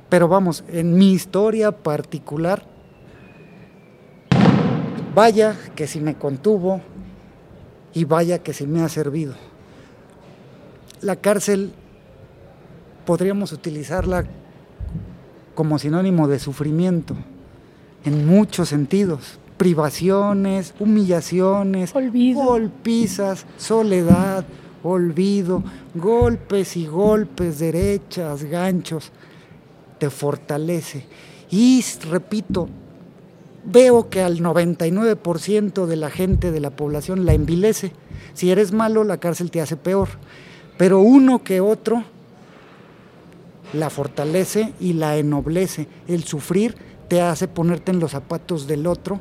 Pero 0.08 0.26
vamos, 0.26 0.64
en 0.68 0.94
mi 0.94 1.12
historia 1.12 1.70
particular, 1.70 2.64
vaya 5.14 5.56
que 5.74 5.86
si 5.86 6.00
me 6.00 6.14
contuvo 6.14 6.80
y 7.94 8.04
vaya 8.04 8.38
que 8.38 8.52
si 8.52 8.66
me 8.66 8.82
ha 8.82 8.88
servido. 8.88 9.34
La 11.00 11.16
cárcel 11.16 11.72
podríamos 13.04 13.52
utilizarla 13.52 14.24
como 15.54 15.78
sinónimo 15.78 16.28
de 16.28 16.38
sufrimiento 16.38 17.16
en 18.04 18.26
muchos 18.26 18.68
sentidos, 18.68 19.38
privaciones, 19.56 20.74
humillaciones, 20.78 21.92
golpizas, 21.92 23.46
soledad, 23.58 24.44
olvido, 24.82 25.62
golpes 25.94 26.76
y 26.76 26.86
golpes, 26.86 27.58
derechas, 27.58 28.44
ganchos, 28.44 29.12
te 29.98 30.08
fortalece. 30.08 31.04
Y 31.50 31.84
repito, 32.08 32.68
veo 33.64 34.08
que 34.08 34.22
al 34.22 34.40
99% 34.40 35.86
de 35.86 35.96
la 35.96 36.10
gente 36.10 36.50
de 36.50 36.60
la 36.60 36.70
población 36.70 37.26
la 37.26 37.34
envilece. 37.34 37.92
Si 38.34 38.50
eres 38.50 38.72
malo, 38.72 39.04
la 39.04 39.18
cárcel 39.18 39.50
te 39.50 39.60
hace 39.60 39.76
peor. 39.76 40.08
Pero 40.76 41.00
uno 41.00 41.44
que 41.44 41.60
otro 41.60 42.04
la 43.72 43.90
fortalece 43.90 44.72
y 44.80 44.94
la 44.94 45.16
ennoblece. 45.16 45.86
El 46.08 46.24
sufrir 46.24 46.74
te 47.08 47.20
hace 47.20 47.48
ponerte 47.48 47.90
en 47.90 48.00
los 48.00 48.12
zapatos 48.12 48.66
del 48.66 48.86
otro 48.86 49.20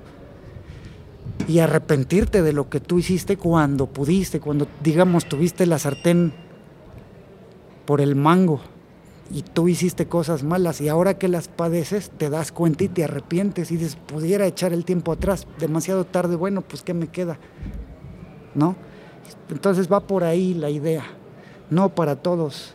y 1.47 1.59
arrepentirte 1.59 2.41
de 2.41 2.53
lo 2.53 2.69
que 2.69 2.79
tú 2.79 2.99
hiciste 2.99 3.37
cuando 3.37 3.87
pudiste, 3.87 4.39
cuando 4.39 4.67
digamos 4.83 5.25
tuviste 5.25 5.65
la 5.65 5.79
sartén 5.79 6.33
por 7.85 8.01
el 8.01 8.15
mango 8.15 8.61
y 9.31 9.43
tú 9.43 9.67
hiciste 9.67 10.07
cosas 10.07 10.43
malas 10.43 10.81
y 10.81 10.89
ahora 10.89 11.17
que 11.17 11.27
las 11.27 11.47
padeces 11.47 12.09
te 12.09 12.29
das 12.29 12.51
cuenta 12.51 12.83
y 12.83 12.87
te 12.87 13.03
arrepientes 13.03 13.71
y 13.71 13.77
dices, 13.77 13.95
pudiera 13.95 14.47
echar 14.47 14.73
el 14.73 14.85
tiempo 14.85 15.11
atrás, 15.11 15.45
demasiado 15.59 16.05
tarde, 16.05 16.35
bueno, 16.35 16.61
pues 16.61 16.81
¿qué 16.81 16.93
me 16.93 17.07
queda? 17.07 17.37
¿No? 18.55 18.75
Entonces 19.49 19.91
va 19.91 20.01
por 20.01 20.23
ahí 20.23 20.53
la 20.53 20.69
idea. 20.69 21.03
No 21.69 21.89
para 21.89 22.15
todos 22.15 22.73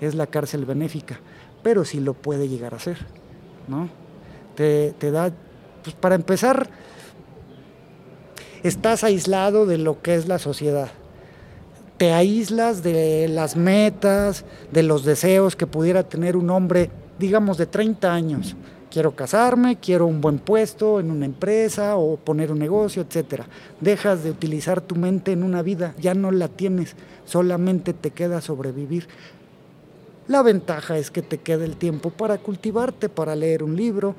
es 0.00 0.16
la 0.16 0.26
cárcel 0.26 0.64
benéfica, 0.64 1.20
pero 1.62 1.84
sí 1.84 2.00
lo 2.00 2.14
puede 2.14 2.48
llegar 2.48 2.74
a 2.74 2.80
ser, 2.80 2.98
¿no? 3.68 3.88
Te, 4.56 4.94
te 4.98 5.12
da, 5.12 5.32
pues 5.84 5.94
para 5.94 6.16
empezar, 6.16 6.68
estás 8.64 9.04
aislado 9.04 9.66
de 9.66 9.78
lo 9.78 10.02
que 10.02 10.16
es 10.16 10.26
la 10.26 10.40
sociedad. 10.40 10.90
Te 12.02 12.10
aíslas 12.10 12.82
de 12.82 13.28
las 13.28 13.54
metas, 13.54 14.44
de 14.72 14.82
los 14.82 15.04
deseos 15.04 15.54
que 15.54 15.68
pudiera 15.68 16.02
tener 16.02 16.36
un 16.36 16.50
hombre, 16.50 16.90
digamos, 17.20 17.58
de 17.58 17.66
30 17.66 18.12
años. 18.12 18.56
Quiero 18.90 19.14
casarme, 19.14 19.76
quiero 19.76 20.08
un 20.08 20.20
buen 20.20 20.40
puesto 20.40 20.98
en 20.98 21.12
una 21.12 21.26
empresa 21.26 21.94
o 21.94 22.16
poner 22.16 22.50
un 22.50 22.58
negocio, 22.58 23.06
etc. 23.08 23.42
Dejas 23.80 24.24
de 24.24 24.32
utilizar 24.32 24.80
tu 24.80 24.96
mente 24.96 25.30
en 25.30 25.44
una 25.44 25.62
vida, 25.62 25.94
ya 25.96 26.12
no 26.12 26.32
la 26.32 26.48
tienes, 26.48 26.96
solamente 27.24 27.92
te 27.92 28.10
queda 28.10 28.40
sobrevivir. 28.40 29.06
La 30.26 30.42
ventaja 30.42 30.98
es 30.98 31.12
que 31.12 31.22
te 31.22 31.38
queda 31.38 31.64
el 31.64 31.76
tiempo 31.76 32.10
para 32.10 32.38
cultivarte, 32.38 33.10
para 33.10 33.36
leer 33.36 33.62
un 33.62 33.76
libro, 33.76 34.16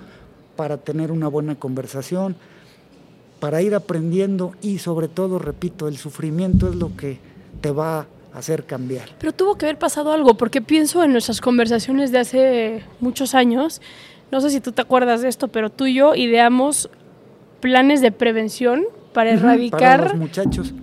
para 0.56 0.78
tener 0.78 1.12
una 1.12 1.28
buena 1.28 1.56
conversación, 1.60 2.38
para 3.42 3.62
ir 3.62 3.76
aprendiendo 3.76 4.54
y 4.62 4.78
sobre 4.78 5.10
todo, 5.10 5.38
repito, 5.38 5.90
el 5.90 5.98
sufrimiento 5.98 6.70
es 6.70 6.76
lo 6.76 6.96
que 6.96 7.33
te 7.64 7.72
va 7.72 8.08
a 8.34 8.38
hacer 8.38 8.66
cambiar. 8.66 9.10
Pero 9.18 9.32
tuvo 9.32 9.58
que 9.58 9.66
haber 9.66 9.80
pasado 9.80 10.12
algo, 10.12 10.36
porque 10.36 10.62
pienso 10.62 11.02
en 11.02 11.14
nuestras 11.14 11.40
conversaciones 11.40 12.12
de 12.12 12.20
hace 12.20 12.84
muchos 13.00 13.34
años, 13.36 13.82
no 14.32 14.42
sé 14.42 14.50
si 14.50 14.60
tú 14.60 14.74
te 14.74 14.82
acuerdas 14.82 15.22
de 15.22 15.30
esto, 15.30 15.48
pero 15.48 15.70
tú 15.70 15.86
y 15.86 15.94
yo 15.94 16.14
ideamos 16.14 16.90
planes 17.62 18.02
de 18.02 18.12
prevención 18.12 18.84
para 19.14 19.30
erradicar 19.30 20.10
los 20.10 20.16
muchachos. 20.16 20.74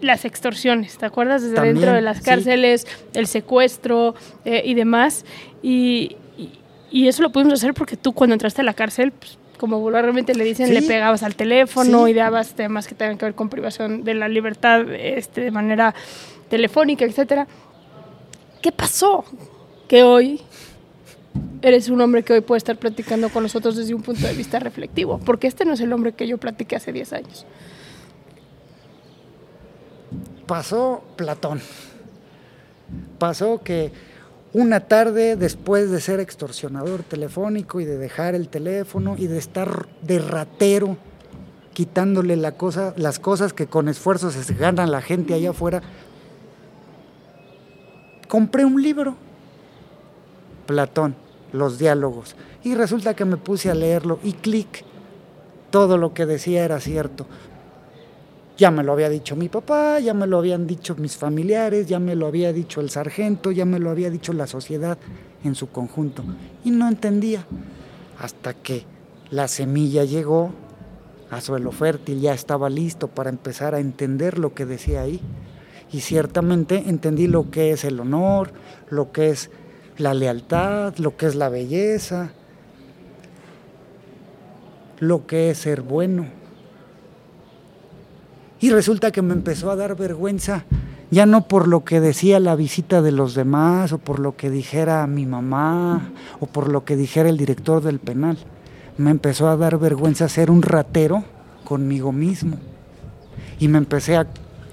las 0.00 0.24
extorsiones, 0.24 0.98
¿te 0.98 1.06
acuerdas? 1.06 1.42
Desde 1.42 1.60
dentro 1.60 1.92
de 1.92 2.02
las 2.02 2.20
cárceles, 2.20 2.88
el 3.12 3.28
secuestro 3.28 4.16
eh, 4.44 4.62
y 4.64 4.74
demás. 4.74 5.24
Y, 5.62 6.16
y, 6.90 7.06
eso 7.06 7.22
lo 7.22 7.30
pudimos 7.30 7.54
hacer 7.54 7.72
porque 7.72 7.96
tú 7.96 8.12
cuando 8.12 8.34
entraste 8.34 8.62
a 8.62 8.64
la 8.64 8.74
cárcel, 8.74 9.12
pues, 9.12 9.38
como 9.64 9.80
vulgarmente 9.80 10.34
le 10.34 10.44
dicen, 10.44 10.74
le 10.74 10.82
pegabas 10.82 11.22
al 11.22 11.36
teléfono 11.36 12.06
y 12.06 12.12
dabas 12.12 12.52
temas 12.52 12.86
que 12.86 12.94
tengan 12.94 13.16
que 13.16 13.24
ver 13.24 13.34
con 13.34 13.48
privación 13.48 14.04
de 14.04 14.12
la 14.12 14.28
libertad 14.28 14.82
este, 14.92 15.40
de 15.40 15.50
manera 15.50 15.94
telefónica, 16.50 17.06
etcétera. 17.06 17.46
¿Qué 18.60 18.72
pasó? 18.72 19.24
Que 19.88 20.02
hoy 20.02 20.42
eres 21.62 21.88
un 21.88 22.02
hombre 22.02 22.22
que 22.22 22.34
hoy 22.34 22.42
puede 22.42 22.58
estar 22.58 22.76
platicando 22.76 23.30
con 23.30 23.42
nosotros 23.42 23.74
desde 23.74 23.94
un 23.94 24.02
punto 24.02 24.26
de 24.26 24.34
vista 24.34 24.58
reflectivo, 24.58 25.18
porque 25.24 25.46
este 25.46 25.64
no 25.64 25.72
es 25.72 25.80
el 25.80 25.94
hombre 25.94 26.12
que 26.12 26.26
yo 26.26 26.36
platiqué 26.36 26.76
hace 26.76 26.92
10 26.92 27.12
años. 27.14 27.46
Pasó 30.46 31.02
Platón. 31.16 31.62
Pasó 33.18 33.62
que 33.62 33.92
una 34.54 34.80
tarde 34.80 35.34
después 35.34 35.90
de 35.90 36.00
ser 36.00 36.20
extorsionador 36.20 37.02
telefónico 37.02 37.80
y 37.80 37.84
de 37.84 37.98
dejar 37.98 38.36
el 38.36 38.48
teléfono 38.48 39.16
y 39.18 39.26
de 39.26 39.36
estar 39.36 39.88
de 40.00 40.20
ratero, 40.20 40.96
quitándole 41.72 42.36
las 42.36 43.18
cosas 43.18 43.52
que 43.52 43.66
con 43.66 43.88
esfuerzo 43.88 44.30
se 44.30 44.54
ganan 44.54 44.92
la 44.92 45.02
gente 45.02 45.34
allá 45.34 45.50
afuera, 45.50 45.82
compré 48.28 48.64
un 48.64 48.80
libro 48.80 49.16
Platón, 50.66 51.16
los 51.52 51.78
diálogos. 51.78 52.36
Y 52.62 52.74
resulta 52.74 53.14
que 53.14 53.24
me 53.24 53.36
puse 53.36 53.70
a 53.70 53.74
leerlo 53.74 54.18
y 54.22 54.32
clic, 54.32 54.84
todo 55.70 55.98
lo 55.98 56.14
que 56.14 56.26
decía 56.26 56.64
era 56.64 56.80
cierto. 56.80 57.26
Ya 58.56 58.70
me 58.70 58.84
lo 58.84 58.92
había 58.92 59.08
dicho 59.08 59.34
mi 59.34 59.48
papá, 59.48 59.98
ya 59.98 60.14
me 60.14 60.28
lo 60.28 60.38
habían 60.38 60.66
dicho 60.66 60.94
mis 60.94 61.16
familiares, 61.16 61.88
ya 61.88 61.98
me 61.98 62.14
lo 62.14 62.28
había 62.28 62.52
dicho 62.52 62.80
el 62.80 62.88
sargento, 62.88 63.50
ya 63.50 63.64
me 63.64 63.80
lo 63.80 63.90
había 63.90 64.10
dicho 64.10 64.32
la 64.32 64.46
sociedad 64.46 64.96
en 65.42 65.56
su 65.56 65.70
conjunto. 65.70 66.22
Y 66.64 66.70
no 66.70 66.88
entendía. 66.88 67.44
Hasta 68.20 68.54
que 68.54 68.84
la 69.30 69.48
semilla 69.48 70.04
llegó 70.04 70.52
a 71.30 71.40
suelo 71.40 71.72
fértil, 71.72 72.20
ya 72.20 72.32
estaba 72.32 72.70
listo 72.70 73.08
para 73.08 73.30
empezar 73.30 73.74
a 73.74 73.80
entender 73.80 74.38
lo 74.38 74.54
que 74.54 74.66
decía 74.66 75.02
ahí. 75.02 75.20
Y 75.90 76.00
ciertamente 76.00 76.84
entendí 76.86 77.26
lo 77.26 77.50
que 77.50 77.72
es 77.72 77.84
el 77.84 77.98
honor, 77.98 78.52
lo 78.88 79.10
que 79.10 79.30
es 79.30 79.50
la 79.98 80.14
lealtad, 80.14 80.96
lo 80.98 81.16
que 81.16 81.26
es 81.26 81.34
la 81.34 81.48
belleza, 81.48 82.30
lo 85.00 85.26
que 85.26 85.50
es 85.50 85.58
ser 85.58 85.82
bueno. 85.82 86.43
Y 88.64 88.70
resulta 88.70 89.10
que 89.10 89.20
me 89.20 89.34
empezó 89.34 89.70
a 89.70 89.76
dar 89.76 89.94
vergüenza, 89.94 90.64
ya 91.10 91.26
no 91.26 91.48
por 91.48 91.68
lo 91.68 91.84
que 91.84 92.00
decía 92.00 92.40
la 92.40 92.56
visita 92.56 93.02
de 93.02 93.12
los 93.12 93.34
demás, 93.34 93.92
o 93.92 93.98
por 93.98 94.18
lo 94.18 94.36
que 94.36 94.48
dijera 94.48 95.06
mi 95.06 95.26
mamá, 95.26 96.12
o 96.40 96.46
por 96.46 96.72
lo 96.72 96.82
que 96.82 96.96
dijera 96.96 97.28
el 97.28 97.36
director 97.36 97.82
del 97.82 97.98
penal. 97.98 98.38
Me 98.96 99.10
empezó 99.10 99.50
a 99.50 99.58
dar 99.58 99.78
vergüenza 99.78 100.30
ser 100.30 100.50
un 100.50 100.62
ratero 100.62 101.24
conmigo 101.62 102.10
mismo. 102.10 102.56
Y 103.58 103.68
me 103.68 103.76
empecé 103.76 104.16
a 104.16 104.28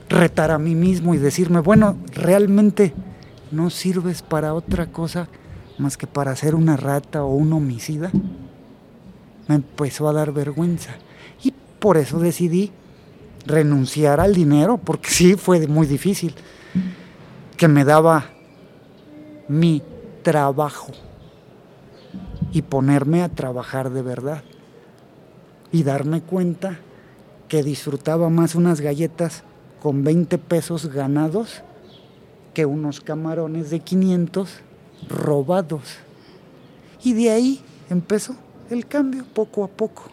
retar 0.08 0.52
a 0.52 0.58
mí 0.58 0.74
mismo 0.74 1.14
y 1.14 1.18
decirme, 1.18 1.60
bueno, 1.60 1.98
realmente 2.14 2.94
no 3.52 3.70
sirves 3.70 4.22
para 4.22 4.54
otra 4.54 4.86
cosa 4.86 5.28
más 5.78 5.98
que 5.98 6.08
para 6.08 6.34
ser 6.38 6.56
una 6.56 6.78
rata 6.78 7.26
o 7.26 7.36
un 7.36 7.52
homicida. 7.52 8.10
Me 9.50 9.56
empezó 9.56 10.08
a 10.08 10.14
dar 10.14 10.32
vergüenza. 10.32 10.92
Y 11.44 11.54
por 11.82 11.98
eso 11.98 12.20
decidí 12.20 12.72
renunciar 13.46 14.20
al 14.20 14.34
dinero, 14.34 14.78
porque 14.78 15.10
sí 15.10 15.36
fue 15.36 15.68
muy 15.68 15.88
difícil, 15.88 16.34
que 17.58 17.68
me 17.68 17.84
daba 17.84 18.26
mi 19.48 19.82
trabajo 20.24 20.92
y 22.52 22.62
ponerme 22.62 23.22
a 23.24 23.30
trabajar 23.30 23.90
de 23.90 24.02
verdad 24.02 24.44
y 25.72 25.84
darme 25.84 26.22
cuenta 26.22 26.80
que 27.48 27.64
disfrutaba 27.64 28.30
más 28.30 28.56
unas 28.56 28.82
galletas 28.82 29.44
con 29.82 30.04
20 30.04 30.38
pesos 30.38 30.88
ganados 30.88 31.64
que 32.54 32.66
unos 32.66 33.02
camarones 33.02 33.70
de 33.70 33.80
500 33.80 34.60
robados. 35.10 35.82
Y 37.04 37.14
de 37.14 37.32
ahí 37.32 37.62
empezó 37.90 38.36
el 38.70 38.86
cambio 38.88 39.26
poco 39.34 39.64
a 39.64 39.68
poco. 39.68 40.04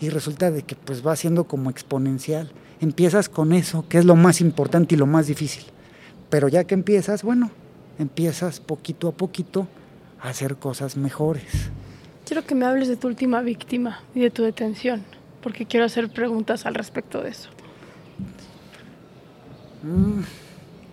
Y 0.00 0.08
resulta 0.08 0.50
de 0.50 0.62
que 0.62 0.74
pues 0.74 1.06
va 1.06 1.14
siendo 1.16 1.44
como 1.44 1.70
exponencial. 1.70 2.50
Empiezas 2.80 3.28
con 3.28 3.52
eso, 3.52 3.84
que 3.88 3.98
es 3.98 4.04
lo 4.04 4.16
más 4.16 4.40
importante 4.40 4.94
y 4.94 4.98
lo 4.98 5.06
más 5.06 5.26
difícil. 5.26 5.64
Pero 6.30 6.48
ya 6.48 6.64
que 6.64 6.74
empiezas, 6.74 7.22
bueno, 7.22 7.50
empiezas 7.98 8.60
poquito 8.60 9.08
a 9.08 9.12
poquito 9.12 9.68
a 10.20 10.30
hacer 10.30 10.56
cosas 10.56 10.96
mejores. 10.96 11.70
Quiero 12.24 12.46
que 12.46 12.54
me 12.54 12.64
hables 12.64 12.88
de 12.88 12.96
tu 12.96 13.08
última 13.08 13.42
víctima 13.42 14.02
y 14.14 14.20
de 14.20 14.30
tu 14.30 14.42
detención, 14.42 15.04
porque 15.42 15.66
quiero 15.66 15.84
hacer 15.84 16.08
preguntas 16.10 16.64
al 16.64 16.74
respecto 16.74 17.20
de 17.22 17.30
eso. 17.30 17.50
Mm, 19.82 20.22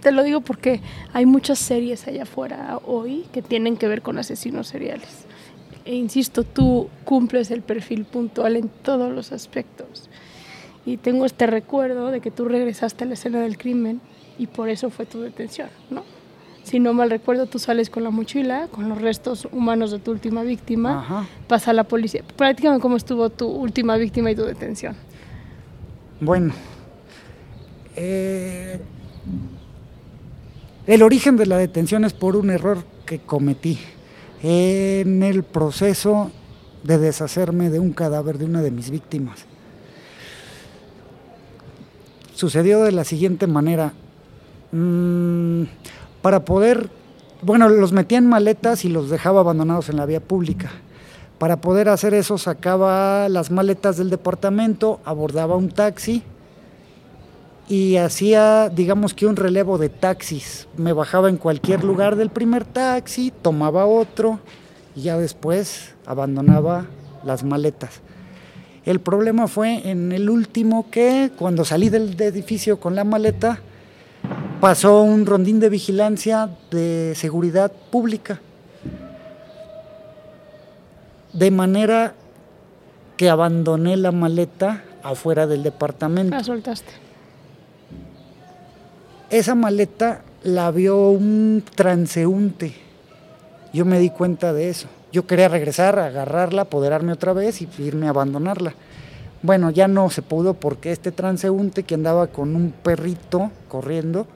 Te 0.02 0.12
lo 0.12 0.24
digo 0.24 0.42
porque 0.42 0.82
hay 1.14 1.26
muchas 1.26 1.60
series 1.60 2.08
allá 2.08 2.24
afuera 2.24 2.80
hoy 2.86 3.26
que 3.32 3.42
tienen 3.42 3.78
que 3.78 3.88
ver 3.88 4.02
con 4.02 4.18
asesinos 4.18 4.68
seriales. 4.68 5.26
E 5.86 5.96
insisto, 5.96 6.44
tú 6.44 6.90
cumples 7.06 7.50
el 7.50 7.62
perfil 7.62 8.06
puntual 8.06 8.58
en 8.58 8.70
todos 8.70 9.12
los 9.14 9.32
aspectos. 9.32 10.10
Y 10.88 10.96
tengo 10.96 11.26
este 11.26 11.48
recuerdo 11.48 12.12
de 12.12 12.22
que 12.22 12.32
tú 12.32 12.46
regresaste 12.46 13.04
a 13.04 13.08
la 13.08 13.16
escena 13.16 13.42
del 13.42 13.58
crimen 13.58 14.00
y 14.40 14.48
por 14.48 14.70
eso 14.70 14.90
fue 14.90 15.06
tu 15.06 15.20
detención, 15.20 15.68
¿no? 15.90 16.04
Si 16.64 16.80
no 16.80 16.94
mal 16.94 17.10
recuerdo, 17.10 17.46
tú 17.46 17.60
sales 17.60 17.90
con 17.90 18.06
la 18.06 18.10
mochila, 18.10 18.70
con 18.72 18.88
los 18.88 19.02
restos 19.02 19.50
humanos 19.52 19.92
de 19.92 20.00
tu 20.00 20.12
última 20.12 20.44
víctima, 20.44 21.00
Ajá. 21.02 21.28
pasa 21.50 21.74
la 21.74 21.84
policía. 21.84 22.24
Platícame 22.38 22.80
cómo 22.80 22.96
estuvo 22.96 23.30
tu 23.30 23.50
última 23.50 23.98
víctima 23.98 24.32
y 24.32 24.36
tu 24.36 24.44
detención. 24.44 24.96
Bueno, 26.22 26.54
eh, 27.98 28.80
el 30.86 31.04
origen 31.04 31.36
de 31.36 31.48
la 31.48 31.58
detención 31.58 32.06
es 32.06 32.14
por 32.14 32.38
un 32.38 32.50
error 32.50 32.86
que 33.06 33.20
cometí 33.20 33.78
en 34.42 35.22
el 35.22 35.44
proceso 35.44 36.32
de 36.84 36.98
deshacerme 36.98 37.70
de 37.70 37.80
un 37.82 37.92
cadáver 37.92 38.38
de 38.38 38.46
una 38.46 38.62
de 38.62 38.72
mis 38.72 38.90
víctimas. 38.90 39.47
Sucedió 42.38 42.84
de 42.84 42.92
la 42.92 43.04
siguiente 43.04 43.48
manera. 43.48 43.94
Mm, 44.72 45.64
para 46.22 46.46
poder, 46.46 46.88
bueno, 47.42 47.68
los 47.68 47.94
metía 47.94 48.20
en 48.20 48.30
maletas 48.30 48.86
y 48.86 48.90
los 48.90 49.10
dejaba 49.10 49.40
abandonados 49.40 49.90
en 49.90 49.98
la 49.98 50.06
vía 50.06 50.20
pública. 50.20 50.70
Para 51.40 51.62
poder 51.62 51.90
hacer 51.90 52.14
eso 52.14 52.38
sacaba 52.38 53.28
las 53.28 53.50
maletas 53.50 53.98
del 53.98 54.12
departamento, 54.12 55.00
abordaba 55.04 55.56
un 55.56 55.70
taxi 55.70 56.22
y 57.68 57.96
hacía, 57.98 58.70
digamos 58.70 59.16
que 59.16 59.26
un 59.26 59.36
relevo 59.36 59.80
de 59.80 59.90
taxis. 59.90 60.68
Me 60.78 60.94
bajaba 60.94 61.30
en 61.30 61.38
cualquier 61.38 61.84
lugar 61.84 62.18
del 62.18 62.30
primer 62.30 62.66
taxi, 62.66 63.34
tomaba 63.42 63.88
otro 63.88 64.40
y 64.96 65.02
ya 65.02 65.18
después 65.18 65.96
abandonaba 66.06 66.86
las 67.24 67.44
maletas. 67.44 68.02
El 68.88 69.02
problema 69.02 69.50
fue 69.50 69.90
en 69.90 70.14
el 70.14 70.30
último 70.30 70.90
que 70.90 71.30
cuando 71.38 71.66
salí 71.66 71.90
del 71.90 72.16
edificio 72.22 72.80
con 72.80 72.96
la 72.96 73.04
maleta, 73.04 73.60
pasó 74.62 75.02
un 75.02 75.26
rondín 75.26 75.60
de 75.60 75.68
vigilancia 75.68 76.50
de 76.72 77.12
seguridad 77.14 77.70
pública. 77.92 78.40
De 81.34 81.52
manera 81.52 82.16
que 83.18 83.30
abandoné 83.30 83.98
la 83.98 84.14
maleta 84.14 84.86
afuera 85.04 85.48
del 85.48 85.64
departamento. 85.64 86.34
La 86.34 86.46
soltaste. 86.46 86.94
Esa 89.30 89.54
maleta 89.54 90.22
la 90.44 90.72
vio 90.72 91.10
un 91.10 91.62
transeúnte. 91.76 92.74
Yo 93.74 93.84
me 93.84 94.00
di 94.00 94.12
cuenta 94.12 94.54
de 94.54 94.70
eso. 94.70 94.88
Yo 95.12 95.26
quería 95.26 95.48
regresar, 95.48 95.98
agarrarla, 96.00 96.64
apoderarme 96.64 97.14
otra 97.14 97.34
vez 97.34 97.62
y 97.62 97.70
irme 97.80 98.08
a 98.08 98.10
abandonarla. 98.10 98.74
Bueno, 99.42 99.70
ya 99.70 99.88
no 99.88 100.10
se 100.10 100.22
pudo 100.22 100.54
porque 100.56 100.92
este 100.92 101.12
transeúnte 101.12 101.84
que 101.84 101.96
andaba 101.96 102.28
con 102.28 102.56
un 102.56 102.72
perrito 102.72 103.52
corriendo, 103.68 104.28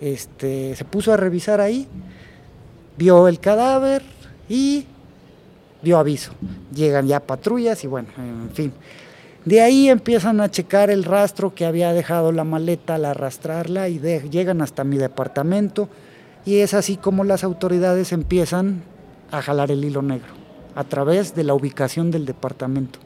este, 0.00 0.76
se 0.76 0.84
puso 0.84 1.12
a 1.12 1.16
revisar 1.16 1.60
ahí, 1.60 1.88
vio 2.96 3.28
el 3.28 3.40
cadáver 3.40 4.02
y 4.48 4.86
dio 5.82 5.98
aviso. 5.98 6.32
Llegan 6.74 7.06
ya 7.06 7.20
patrullas 7.20 7.82
y 7.84 7.86
bueno, 7.86 8.08
en 8.16 8.50
fin. 8.50 8.72
De 9.44 9.60
ahí 9.60 9.90
empiezan 9.90 10.40
a 10.40 10.50
checar 10.50 10.90
el 10.90 11.04
rastro 11.04 11.54
que 11.54 11.66
había 11.66 11.92
dejado 11.92 12.32
la 12.32 12.44
maleta 12.44 12.94
al 12.94 13.04
arrastrarla 13.04 13.90
y 13.90 13.98
llegan 13.98 14.62
hasta 14.62 14.84
mi 14.84 14.96
departamento 14.96 15.88
y 16.46 16.60
es 16.60 16.72
así 16.72 16.96
como 16.96 17.24
las 17.24 17.44
autoridades 17.44 18.12
empiezan 18.12 18.82
a 19.38 19.42
jalar 19.42 19.70
el 19.70 19.84
hilo 19.84 20.02
negro 20.02 20.32
a 20.74 20.84
través 20.84 21.34
de 21.34 21.44
la 21.44 21.54
ubicación 21.54 22.10
del 22.10 22.26
departamento. 22.26 22.98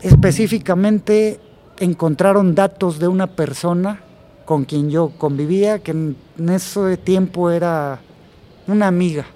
Específicamente 0.00 1.40
encontraron 1.80 2.54
datos 2.54 2.98
de 2.98 3.08
una 3.08 3.26
persona 3.26 4.00
con 4.44 4.64
quien 4.64 4.90
yo 4.90 5.10
convivía, 5.18 5.80
que 5.80 5.90
en 5.92 6.16
ese 6.48 6.96
tiempo 6.96 7.50
era 7.50 8.00
una 8.66 8.86
amiga. 8.86 9.26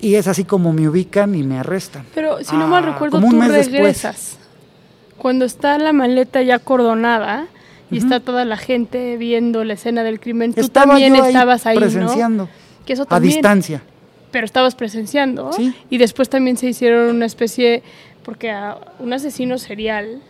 Y 0.00 0.14
es 0.14 0.28
así 0.28 0.44
como 0.44 0.72
me 0.72 0.88
ubican 0.88 1.34
y 1.34 1.42
me 1.42 1.58
arrestan. 1.58 2.06
Pero 2.14 2.42
si 2.44 2.56
no 2.56 2.68
mal 2.68 2.84
Ah, 2.84 2.92
recuerdo, 2.92 3.20
tú 3.20 3.26
mes 3.28 3.52
después. 3.52 3.72
regresas. 3.72 4.38
Cuando 5.18 5.44
está 5.44 5.76
la 5.78 5.92
maleta 5.92 6.40
ya 6.42 6.60
cordonada 6.60 7.48
y 7.90 7.98
está 7.98 8.20
toda 8.20 8.44
la 8.44 8.56
gente 8.56 9.16
viendo 9.16 9.64
la 9.64 9.74
escena 9.74 10.04
del 10.04 10.20
crimen, 10.20 10.54
tú 10.54 10.60
Estaba 10.60 10.92
también 10.92 11.16
estabas 11.16 11.66
ahí, 11.66 11.76
presenciando, 11.76 12.44
¿no? 12.44 12.67
Que 12.88 12.94
eso 12.94 13.06
a 13.10 13.20
distancia. 13.20 13.82
Pero 14.30 14.46
estabas 14.46 14.74
presenciando. 14.74 15.52
Sí. 15.52 15.74
Y 15.90 15.98
después 15.98 16.30
también 16.30 16.56
se 16.56 16.68
hicieron 16.68 17.14
una 17.14 17.26
especie, 17.26 17.82
porque 18.22 18.50
a 18.50 18.78
un 18.98 19.12
asesino 19.12 19.58
serial 19.58 20.22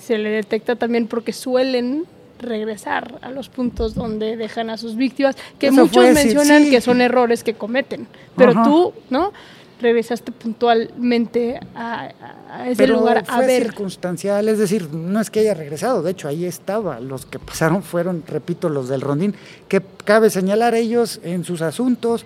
se 0.00 0.16
le 0.16 0.30
detecta 0.30 0.76
también 0.76 1.08
porque 1.08 1.32
suelen 1.32 2.04
regresar 2.38 3.18
a 3.22 3.32
los 3.32 3.48
puntos 3.48 3.96
donde 3.96 4.36
dejan 4.36 4.70
a 4.70 4.76
sus 4.76 4.94
víctimas, 4.94 5.36
que 5.58 5.66
Eso 5.66 5.82
muchos 5.82 5.94
fue, 5.94 6.14
sí, 6.14 6.14
mencionan 6.14 6.62
sí. 6.62 6.70
que 6.70 6.80
son 6.80 7.00
errores 7.00 7.42
que 7.42 7.54
cometen. 7.54 8.06
Pero 8.36 8.52
Ajá. 8.52 8.62
tú, 8.62 8.92
¿no? 9.10 9.32
Regresaste 9.80 10.32
puntualmente 10.32 11.58
a, 11.74 12.10
a 12.50 12.68
ese 12.68 12.76
Pero 12.76 12.94
lugar 12.98 13.18
a 13.18 13.24
fue 13.24 13.46
ver. 13.46 13.62
circunstancial, 13.64 14.48
es 14.48 14.58
decir, 14.58 14.92
no 14.92 15.20
es 15.20 15.30
que 15.30 15.40
haya 15.40 15.54
regresado, 15.54 16.02
de 16.02 16.10
hecho 16.12 16.28
ahí 16.28 16.44
estaba. 16.44 17.00
Los 17.00 17.26
que 17.26 17.38
pasaron 17.38 17.82
fueron, 17.82 18.22
repito, 18.26 18.68
los 18.68 18.88
del 18.88 19.00
Rondín, 19.00 19.34
que 19.68 19.82
cabe 20.04 20.30
señalar 20.30 20.74
ellos 20.74 21.20
en 21.22 21.44
sus 21.44 21.62
asuntos. 21.62 22.24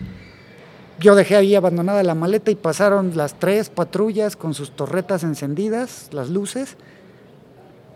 Yo 1.00 1.14
dejé 1.16 1.36
ahí 1.36 1.54
abandonada 1.54 2.02
la 2.02 2.14
maleta 2.14 2.50
y 2.50 2.54
pasaron 2.54 3.16
las 3.16 3.38
tres 3.38 3.68
patrullas 3.68 4.36
con 4.36 4.54
sus 4.54 4.70
torretas 4.70 5.24
encendidas, 5.24 6.08
las 6.12 6.30
luces. 6.30 6.76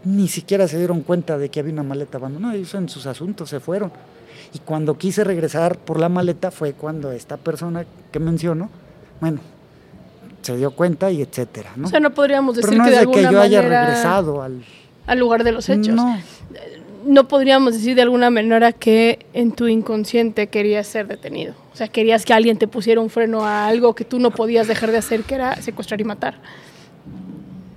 Ni 0.05 0.29
siquiera 0.29 0.67
se 0.69 0.79
dieron 0.79 1.03
cuenta 1.03 1.39
de 1.39 1.49
que 1.49 1.61
había 1.61 1.73
una 1.73 1.83
maleta 1.83 2.19
abandonada, 2.19 2.55
ellos 2.55 2.75
en 2.75 2.89
sus 2.89 3.07
asuntos 3.07 3.51
se 3.51 3.61
fueron. 3.61 3.93
Y 4.55 4.61
cuando 4.61 4.97
quise 4.97 5.25
regresar 5.25 5.79
por 5.79 6.01
la 6.01 6.09
maleta 6.09 6.51
fue 6.51 6.73
cuando 6.73 7.13
esta 7.13 7.37
persona 7.37 7.85
que 8.11 8.19
menciono, 8.19 8.71
bueno, 9.21 9.41
se 10.43 10.57
dio 10.57 10.71
cuenta 10.71 11.11
y 11.11 11.23
etcétera, 11.23 11.73
¿no? 11.77 11.87
O 11.87 11.91
sea, 11.91 12.01
no 12.01 12.15
podríamos 12.15 12.57
Pero 12.57 12.67
decir 12.67 12.79
no 12.79 12.85
que 12.85 12.91
es 12.91 12.97
de 12.97 13.07
de 13.07 13.13
que 13.13 13.19
alguna 13.19 13.33
yo 13.33 13.41
haya 13.41 13.63
manera 13.63 13.87
regresado 13.87 14.43
al... 14.43 14.63
al 15.07 15.19
lugar 15.19 15.45
de 15.45 15.53
los 15.53 15.69
hechos. 15.69 15.95
No, 15.95 16.19
no 17.07 17.29
podríamos 17.29 17.75
decir 17.75 17.95
de 17.95 18.03
alguna 18.03 18.31
manera 18.31 18.73
que 18.73 19.27
en 19.33 19.53
tu 19.53 19.67
inconsciente 19.67 20.49
querías 20.49 20.87
ser 20.87 21.07
detenido. 21.07 21.55
O 21.73 21.77
sea, 21.77 21.89
querías 21.89 22.25
que 22.25 22.33
alguien 22.35 22.59
te 22.59 22.67
pusiera 22.69 23.01
un 23.01 23.09
freno 23.09 23.45
a 23.45 23.67
algo 23.67 23.95
que 23.95 24.05
tú 24.05 24.19
no 24.19 24.31
podías 24.31 24.67
dejar 24.69 24.91
de 24.91 24.99
hacer, 24.99 25.23
que 25.23 25.35
era 25.37 25.57
secuestrar 25.63 26.01
y 26.01 26.05
matar. 26.05 26.35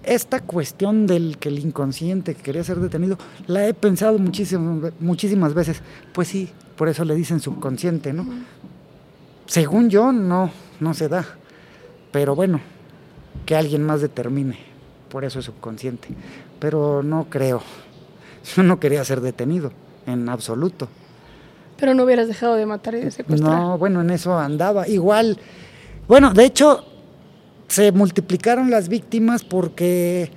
esta 0.04 0.40
cuestión 0.40 1.06
del 1.08 1.38
que 1.38 1.50
el 1.50 1.60
inconsciente 1.60 2.34
que 2.36 2.42
quería 2.42 2.64
ser 2.64 2.80
detenido, 2.80 3.18
la 3.48 3.68
he 3.68 3.74
pensado 3.74 4.18
muchísimas, 4.18 4.92
muchísimas 5.00 5.54
veces. 5.54 5.82
Pues 6.14 6.28
sí, 6.28 6.50
por 6.76 6.90
eso 6.90 7.06
le 7.06 7.16
dicen 7.16 7.40
subconsciente, 7.40 8.14
¿no? 8.14 8.26
Según 9.46 9.90
yo, 9.90 10.12
no, 10.12 10.50
no 10.82 10.94
se 10.94 11.08
da. 11.08 11.26
Pero 12.12 12.36
bueno, 12.36 12.60
que 13.46 13.56
alguien 13.56 13.84
más 13.84 14.02
determine. 14.02 14.58
Por 15.10 15.24
eso 15.24 15.40
es 15.40 15.46
subconsciente. 15.46 16.10
Pero 16.60 17.04
no 17.04 17.28
creo. 17.30 17.62
Yo 18.56 18.64
no 18.64 18.80
quería 18.80 19.04
ser 19.06 19.22
detenido, 19.22 19.72
en 20.06 20.28
absoluto. 20.28 20.90
Pero 21.78 21.94
no 21.94 22.04
hubieras 22.04 22.28
dejado 22.28 22.56
de 22.56 22.66
matar 22.66 22.96
y 22.96 23.00
de 23.00 23.12
secuestrar. 23.12 23.60
No, 23.60 23.78
bueno, 23.78 24.02
en 24.02 24.10
eso 24.10 24.38
andaba. 24.38 24.88
Igual, 24.88 25.38
bueno, 26.08 26.34
de 26.34 26.46
hecho, 26.46 26.86
se 27.68 27.92
multiplicaron 27.92 28.70
las 28.70 28.90
víctimas 28.90 29.44
porque 29.44 30.32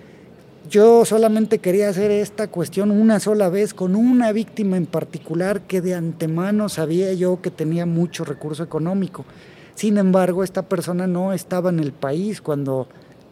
yo 0.70 1.04
solamente 1.04 1.59
quería 1.59 1.90
hacer 1.90 2.11
esta 2.11 2.48
cuestión 2.48 2.90
una 2.90 3.20
sola 3.20 3.50
vez 3.50 3.74
con 3.74 3.94
una 3.94 4.33
víctima 4.33 4.76
en 4.78 4.87
particular 4.87 5.61
que 5.62 5.83
de 5.83 5.94
antemano 5.94 6.70
sabía 6.70 7.12
yo 7.12 7.42
que 7.42 7.50
tenía 7.50 7.85
mucho 7.85 8.24
recurso 8.24 8.62
económico. 8.62 9.26
Sin 9.74 9.98
embargo, 9.98 10.44
esta 10.44 10.62
persona 10.62 11.06
no 11.06 11.32
estaba 11.32 11.70
en 11.70 11.80
el 11.80 11.92
país 11.92 12.40
cuando 12.40 12.88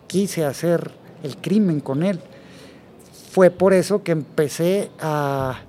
quise 0.06 0.44
hacer 0.44 0.90
el 1.22 1.36
crimen 1.36 1.80
con 1.80 2.02
él. 2.02 2.20
Fue 3.30 3.50
por 3.50 3.72
eso 3.72 4.02
que 4.02 4.12
empecé 4.12 4.90
a 5.00 5.60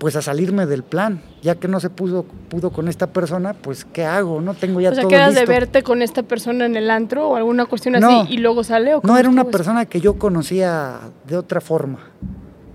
pues 0.00 0.16
a 0.16 0.22
salirme 0.22 0.64
del 0.64 0.82
plan, 0.82 1.20
ya 1.42 1.56
que 1.56 1.68
no 1.68 1.78
se 1.78 1.90
pudo, 1.90 2.24
pudo 2.48 2.70
con 2.70 2.88
esta 2.88 3.08
persona, 3.08 3.52
pues 3.52 3.84
¿qué 3.84 4.06
hago? 4.06 4.40
No 4.40 4.54
tengo 4.54 4.80
ya 4.80 4.92
o 4.92 4.94
sea, 4.94 5.02
todo 5.02 5.10
quedas 5.10 5.34
de 5.34 5.40
listo. 5.42 5.52
verte 5.52 5.82
con 5.82 6.00
esta 6.00 6.22
persona 6.22 6.64
en 6.64 6.74
el 6.74 6.90
antro 6.90 7.28
o 7.28 7.36
alguna 7.36 7.66
cuestión 7.66 8.00
No. 8.00 8.22
así 8.22 8.32
y 8.32 8.38
luego 8.38 8.64
sale 8.64 8.94
o 8.94 9.02
No 9.04 9.18
era 9.18 9.28
una 9.28 9.44
persona 9.44 9.84
que 9.84 10.00
yo 10.00 10.18
conocía 10.18 11.00
de 11.26 11.36
otra 11.36 11.60
forma, 11.60 11.98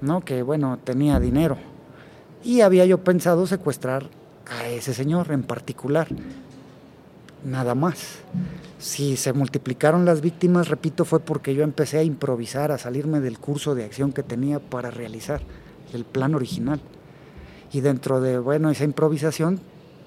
¿no? 0.02 0.22
Que 0.22 0.44
bueno, 0.44 0.78
tenía 0.84 1.20
dinero. 1.20 1.58
Y 2.44 2.62
había 2.62 2.86
yo 2.86 3.00
pensado 3.04 3.48
secuestrar 3.48 4.08
a 4.48 4.68
ese 4.68 4.94
señor 4.94 5.32
en 5.32 5.42
particular. 5.42 6.08
Nada 7.44 7.76
más. 7.76 8.20
Si 8.80 9.18
se 9.18 9.34
multiplicaron 9.34 10.06
las 10.06 10.22
víctimas, 10.22 10.68
repito, 10.68 11.06
fue 11.06 11.20
porque 11.20 11.54
yo 11.54 11.64
empecé 11.64 12.00
a 12.00 12.04
improvisar, 12.04 12.72
a 12.72 12.78
salirme 12.78 13.20
del 13.20 13.40
curso 13.40 13.76
de 13.76 13.84
acción 13.84 14.12
que 14.14 14.24
tenía 14.24 14.60
para 14.60 14.92
realizar 14.92 15.42
el 15.94 16.06
plan 16.06 16.36
original. 16.36 16.82
Y 17.72 17.82
dentro 17.82 18.22
de, 18.22 18.40
bueno, 18.40 18.70
esa 18.70 18.84
improvisación 18.84 19.60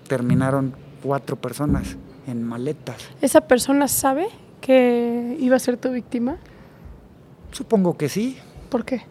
terminaron 0.09 0.75
cuatro 1.03 1.37
personas 1.37 1.97
en 2.27 2.43
maletas. 2.43 2.97
¿Esa 3.21 3.43
persona 3.43 3.89
sabe 3.89 4.27
que 4.61 5.37
iba 5.41 5.57
a 5.57 5.59
ser 5.59 5.77
tu 5.77 5.91
víctima? 5.91 6.39
Supongo 7.53 7.97
que 7.97 8.09
sí, 8.09 8.39
¿Por 8.69 8.85
qué? 8.85 9.03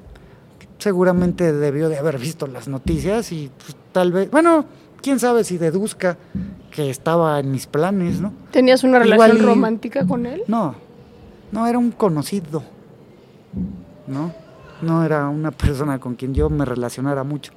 seguramente 0.79 1.51
debió 1.53 1.89
de 1.89 1.97
haber 1.97 2.19
visto 2.19 2.47
las 2.47 2.67
noticias 2.67 3.31
y 3.31 3.49
pues, 3.57 3.75
tal 3.91 4.11
vez, 4.11 4.29
bueno, 4.29 4.65
quién 5.01 5.19
sabe 5.19 5.43
si 5.43 5.57
deduzca 5.57 6.17
que 6.77 6.91
estaba 6.91 7.39
en 7.39 7.49
mis 7.49 7.65
planes, 7.65 8.21
¿no? 8.21 8.31
¿Tenías 8.51 8.83
una 8.83 8.99
relación 8.99 9.39
romántica 9.39 10.05
con 10.05 10.27
él? 10.27 10.43
No, 10.47 10.75
no 11.51 11.65
era 11.65 11.79
un 11.79 11.89
conocido, 11.89 12.61
¿no? 14.05 14.31
No 14.83 15.03
era 15.03 15.27
una 15.27 15.49
persona 15.49 15.97
con 15.97 16.13
quien 16.13 16.35
yo 16.35 16.51
me 16.51 16.65
relacionara 16.65 17.23
mucho. 17.23 17.51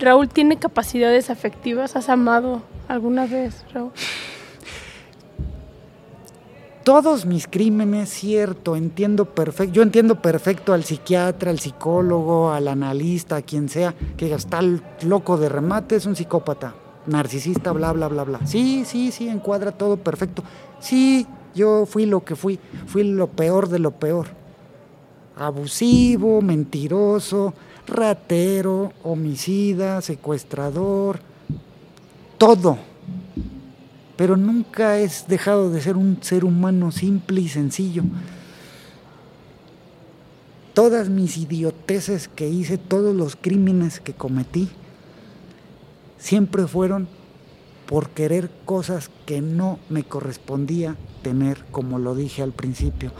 Raúl 0.00 0.28
tiene 0.28 0.56
capacidades 0.56 1.30
afectivas. 1.30 1.94
¿Has 1.94 2.08
amado 2.08 2.62
alguna 2.88 3.26
vez, 3.26 3.64
Raúl? 3.72 3.92
Todos 6.82 7.26
mis 7.26 7.46
crímenes, 7.46 8.08
cierto, 8.08 8.74
entiendo 8.74 9.24
perfecto, 9.24 9.72
yo 9.72 9.82
entiendo 9.82 10.20
perfecto 10.20 10.72
al 10.72 10.82
psiquiatra, 10.82 11.52
al 11.52 11.60
psicólogo, 11.60 12.50
al 12.50 12.66
analista, 12.66 13.36
a 13.36 13.42
quien 13.42 13.68
sea, 13.68 13.94
que 14.16 14.34
está 14.34 14.58
el 14.58 14.82
loco 15.02 15.36
de 15.36 15.48
remate, 15.48 15.94
es 15.94 16.06
un 16.06 16.16
psicópata, 16.16 16.74
narcisista, 17.08 17.72
bla, 17.72 17.92
bla, 17.92 18.08
bla, 18.08 18.24
bla. 18.24 18.46
Sí, 18.46 18.84
sí, 18.86 19.10
sí, 19.10 19.28
encuadra 19.28 19.72
todo 19.72 19.96
perfecto. 19.96 20.42
Sí, 20.80 21.26
yo 21.54 21.86
fui 21.86 22.06
lo 22.06 22.24
que 22.24 22.36
fui, 22.36 22.58
fui 22.86 23.04
lo 23.04 23.28
peor 23.28 23.68
de 23.68 23.78
lo 23.78 23.90
peor. 23.92 24.28
Abusivo, 25.36 26.42
mentiroso, 26.42 27.54
ratero, 27.86 28.92
homicida, 29.02 30.00
secuestrador, 30.00 31.20
todo 32.36 32.78
pero 34.18 34.36
nunca 34.36 34.98
he 34.98 35.08
dejado 35.28 35.70
de 35.70 35.80
ser 35.80 35.96
un 35.96 36.18
ser 36.22 36.44
humano 36.44 36.90
simple 36.90 37.40
y 37.40 37.48
sencillo. 37.48 38.02
Todas 40.74 41.08
mis 41.08 41.36
idioteces 41.36 42.26
que 42.26 42.48
hice, 42.48 42.78
todos 42.78 43.14
los 43.14 43.36
crímenes 43.36 44.00
que 44.00 44.14
cometí, 44.14 44.70
siempre 46.18 46.66
fueron 46.66 47.08
por 47.86 48.10
querer 48.10 48.50
cosas 48.66 49.10
que 49.24 49.40
no 49.40 49.78
me 49.88 50.04
correspondía 50.04 50.96
tener, 51.22 51.64
como 51.70 51.98
lo 51.98 52.14
dije 52.14 52.42
al 52.42 52.52
principio. 52.52 53.12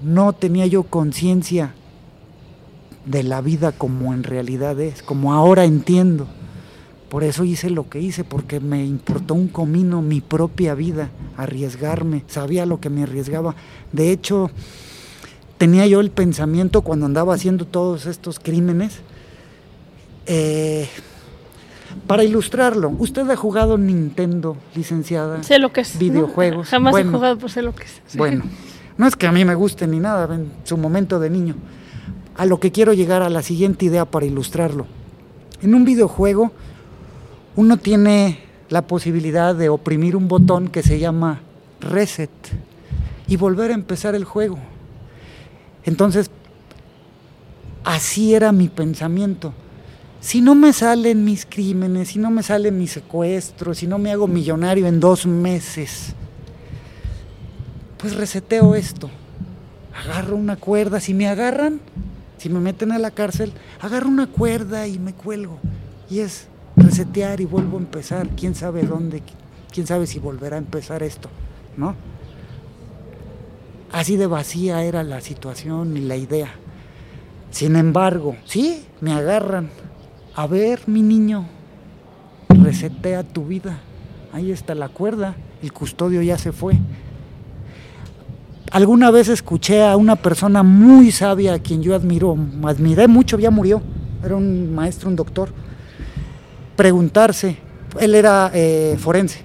No 0.00 0.32
tenía 0.32 0.66
yo 0.66 0.84
conciencia 0.84 1.74
de 3.04 3.22
la 3.22 3.40
vida 3.40 3.72
como 3.72 4.14
en 4.14 4.22
realidad 4.22 4.80
es, 4.80 5.02
como 5.02 5.34
ahora 5.34 5.64
entiendo. 5.64 6.26
Por 7.08 7.24
eso 7.24 7.44
hice 7.44 7.70
lo 7.70 7.88
que 7.88 8.00
hice, 8.00 8.24
porque 8.24 8.60
me 8.60 8.84
importó 8.84 9.34
un 9.34 9.48
comino 9.48 10.02
mi 10.02 10.20
propia 10.20 10.74
vida, 10.74 11.10
arriesgarme, 11.36 12.24
sabía 12.26 12.66
lo 12.66 12.80
que 12.80 12.90
me 12.90 13.02
arriesgaba. 13.02 13.54
De 13.92 14.10
hecho, 14.10 14.50
tenía 15.58 15.86
yo 15.86 16.00
el 16.00 16.10
pensamiento 16.10 16.82
cuando 16.82 17.06
andaba 17.06 17.34
haciendo 17.34 17.66
todos 17.66 18.06
estos 18.06 18.38
crímenes, 18.38 19.00
eh, 20.26 20.88
para 22.06 22.24
ilustrarlo, 22.24 22.90
¿usted 22.98 23.28
ha 23.30 23.36
jugado 23.36 23.78
Nintendo, 23.78 24.56
licenciada? 24.74 25.42
Sé 25.42 25.58
lo 25.58 25.72
que 25.72 25.82
es. 25.82 25.94
¿no? 25.94 26.00
Videojuegos. 26.00 26.68
Jamás 26.68 26.92
Bueno. 26.92 27.10
he 27.10 27.12
jugado, 27.14 27.36
pero 27.36 27.48
sé 27.48 27.62
lo 27.62 27.74
que 27.74 27.84
es. 27.84 28.00
Sí. 28.06 28.18
Bueno, 28.18 28.44
no 28.96 29.06
es 29.06 29.16
que 29.16 29.26
a 29.26 29.32
mí 29.32 29.44
me 29.44 29.54
guste 29.54 29.86
ni 29.86 29.98
nada, 30.00 30.32
en 30.34 30.52
su 30.64 30.76
momento 30.76 31.18
de 31.18 31.30
niño. 31.30 31.56
A 32.36 32.46
lo 32.46 32.60
que 32.60 32.72
quiero 32.72 32.92
llegar 32.92 33.22
a 33.22 33.30
la 33.30 33.42
siguiente 33.42 33.86
idea 33.86 34.04
para 34.04 34.26
ilustrarlo. 34.26 34.86
En 35.62 35.74
un 35.74 35.84
videojuego, 35.84 36.52
uno 37.56 37.76
tiene 37.76 38.40
la 38.68 38.82
posibilidad 38.82 39.54
de 39.54 39.68
oprimir 39.68 40.16
un 40.16 40.28
botón 40.28 40.68
que 40.68 40.82
se 40.82 40.98
llama 40.98 41.40
reset 41.80 42.30
y 43.26 43.36
volver 43.36 43.70
a 43.70 43.74
empezar 43.74 44.14
el 44.14 44.24
juego. 44.24 44.58
Entonces, 45.84 46.30
así 47.84 48.34
era 48.34 48.52
mi 48.52 48.68
pensamiento. 48.68 49.52
Si 50.24 50.40
no 50.40 50.54
me 50.54 50.72
salen 50.72 51.22
mis 51.22 51.44
crímenes, 51.44 52.08
si 52.08 52.18
no 52.18 52.30
me 52.30 52.42
salen 52.42 52.78
mis 52.78 52.92
secuestros, 52.92 53.76
si 53.76 53.86
no 53.86 53.98
me 53.98 54.10
hago 54.10 54.26
millonario 54.26 54.86
en 54.86 54.98
dos 54.98 55.26
meses, 55.26 56.14
pues 57.98 58.16
reseteo 58.16 58.74
esto. 58.74 59.10
Agarro 59.94 60.36
una 60.36 60.56
cuerda, 60.56 60.98
si 60.98 61.12
me 61.12 61.28
agarran, 61.28 61.78
si 62.38 62.48
me 62.48 62.58
meten 62.58 62.90
a 62.92 62.98
la 62.98 63.10
cárcel, 63.10 63.52
agarro 63.82 64.08
una 64.08 64.26
cuerda 64.26 64.86
y 64.86 64.98
me 64.98 65.12
cuelgo. 65.12 65.58
Y 66.08 66.20
es 66.20 66.48
resetear 66.74 67.42
y 67.42 67.44
vuelvo 67.44 67.76
a 67.76 67.80
empezar. 67.80 68.26
Quién 68.30 68.54
sabe 68.54 68.84
dónde, 68.84 69.22
quién 69.70 69.86
sabe 69.86 70.06
si 70.06 70.20
volverá 70.20 70.56
a 70.56 70.60
empezar 70.60 71.02
esto, 71.02 71.28
¿no? 71.76 71.96
Así 73.92 74.16
de 74.16 74.26
vacía 74.26 74.84
era 74.84 75.02
la 75.02 75.20
situación 75.20 75.98
y 75.98 76.00
la 76.00 76.16
idea. 76.16 76.48
Sin 77.50 77.76
embargo, 77.76 78.36
sí, 78.46 78.86
me 79.02 79.12
agarran. 79.12 79.68
A 80.36 80.48
ver, 80.48 80.80
mi 80.88 81.00
niño, 81.00 81.46
resetea 82.48 83.22
tu 83.22 83.44
vida. 83.44 83.78
Ahí 84.32 84.50
está 84.50 84.74
la 84.74 84.88
cuerda, 84.88 85.36
el 85.62 85.72
custodio 85.72 86.22
ya 86.22 86.36
se 86.38 86.50
fue. 86.50 86.76
Alguna 88.72 89.12
vez 89.12 89.28
escuché 89.28 89.84
a 89.84 89.96
una 89.96 90.16
persona 90.16 90.64
muy 90.64 91.12
sabia 91.12 91.54
a 91.54 91.58
quien 91.60 91.84
yo 91.84 91.94
admiro, 91.94 92.36
admiré 92.64 93.06
mucho, 93.06 93.38
ya 93.38 93.52
murió, 93.52 93.80
era 94.24 94.34
un 94.34 94.74
maestro, 94.74 95.08
un 95.08 95.14
doctor, 95.14 95.50
preguntarse, 96.74 97.58
él 98.00 98.16
era 98.16 98.50
eh, 98.52 98.96
forense, 98.98 99.42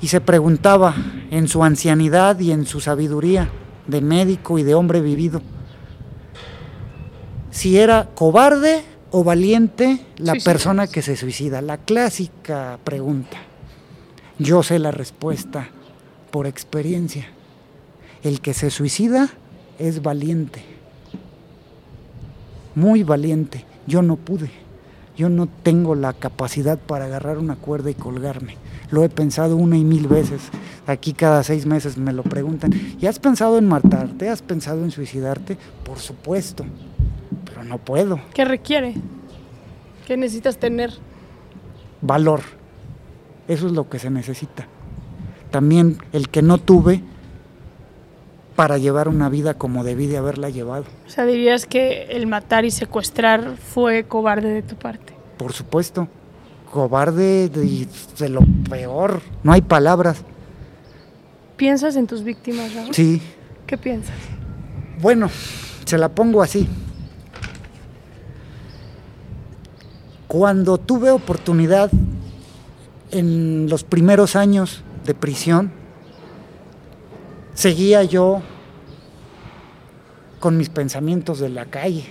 y 0.00 0.06
se 0.06 0.20
preguntaba 0.20 0.94
en 1.32 1.48
su 1.48 1.64
ancianidad 1.64 2.38
y 2.38 2.52
en 2.52 2.66
su 2.66 2.78
sabiduría 2.78 3.50
de 3.88 4.00
médico 4.00 4.60
y 4.60 4.62
de 4.62 4.76
hombre 4.76 5.00
vivido, 5.00 5.42
si 7.50 7.78
era 7.78 8.10
cobarde 8.14 8.84
o 9.10 9.24
valiente 9.24 10.00
la 10.16 10.34
persona 10.34 10.86
que 10.86 11.02
se 11.02 11.16
suicida. 11.16 11.60
La 11.62 11.78
clásica 11.78 12.78
pregunta. 12.84 13.38
Yo 14.38 14.62
sé 14.62 14.78
la 14.78 14.90
respuesta 14.90 15.68
por 16.30 16.46
experiencia. 16.46 17.26
El 18.22 18.40
que 18.40 18.54
se 18.54 18.70
suicida 18.70 19.28
es 19.78 20.02
valiente. 20.02 20.62
Muy 22.74 23.02
valiente. 23.02 23.64
Yo 23.86 24.02
no 24.02 24.16
pude. 24.16 24.50
Yo 25.16 25.28
no 25.28 25.48
tengo 25.48 25.94
la 25.94 26.12
capacidad 26.12 26.78
para 26.78 27.06
agarrar 27.06 27.38
una 27.38 27.56
cuerda 27.56 27.90
y 27.90 27.94
colgarme. 27.94 28.56
Lo 28.90 29.04
he 29.04 29.08
pensado 29.08 29.56
una 29.56 29.76
y 29.76 29.84
mil 29.84 30.06
veces. 30.06 30.40
Aquí 30.86 31.12
cada 31.12 31.42
seis 31.42 31.66
meses 31.66 31.98
me 31.98 32.12
lo 32.12 32.22
preguntan. 32.22 32.72
¿Y 32.98 33.06
has 33.06 33.18
pensado 33.18 33.58
en 33.58 33.68
matarte? 33.68 34.28
¿Has 34.28 34.42
pensado 34.42 34.82
en 34.84 34.90
suicidarte? 34.90 35.58
Por 35.84 35.98
supuesto. 35.98 36.64
No 37.70 37.78
puedo. 37.78 38.20
¿Qué 38.34 38.44
requiere? 38.44 38.94
¿Qué 40.06 40.16
necesitas 40.16 40.58
tener? 40.58 40.90
valor. 42.02 42.40
Eso 43.46 43.66
es 43.66 43.72
lo 43.72 43.88
que 43.88 43.98
se 43.98 44.10
necesita. 44.10 44.66
También 45.50 45.98
el 46.12 46.28
que 46.30 46.42
no 46.42 46.58
tuve 46.58 47.02
para 48.56 48.78
llevar 48.78 49.08
una 49.08 49.28
vida 49.28 49.54
como 49.54 49.84
debí 49.84 50.06
de 50.06 50.16
haberla 50.16 50.50
llevado. 50.50 50.84
O 51.06 51.10
sea, 51.10 51.26
dirías 51.26 51.66
que 51.66 52.04
el 52.10 52.26
matar 52.26 52.64
y 52.64 52.70
secuestrar 52.70 53.56
fue 53.56 54.04
cobarde 54.04 54.48
de 54.48 54.62
tu 54.62 54.76
parte. 54.76 55.14
Por 55.36 55.52
supuesto, 55.52 56.08
cobarde 56.72 57.48
de, 57.48 57.86
de 58.18 58.28
lo 58.28 58.40
peor. 58.68 59.20
No 59.42 59.52
hay 59.52 59.62
palabras. 59.62 60.24
¿Piensas 61.56 61.96
en 61.96 62.06
tus 62.06 62.22
víctimas, 62.24 62.74
Raúl? 62.74 62.94
Sí. 62.94 63.20
¿Qué 63.66 63.76
piensas? 63.76 64.16
Bueno, 65.00 65.28
se 65.84 65.98
la 65.98 66.08
pongo 66.08 66.42
así. 66.42 66.68
Cuando 70.30 70.78
tuve 70.78 71.10
oportunidad 71.10 71.90
en 73.10 73.68
los 73.68 73.82
primeros 73.82 74.36
años 74.36 74.84
de 75.04 75.12
prisión, 75.12 75.72
seguía 77.52 78.04
yo 78.04 78.40
con 80.38 80.56
mis 80.56 80.68
pensamientos 80.68 81.40
de 81.40 81.48
la 81.48 81.64
calle 81.64 82.04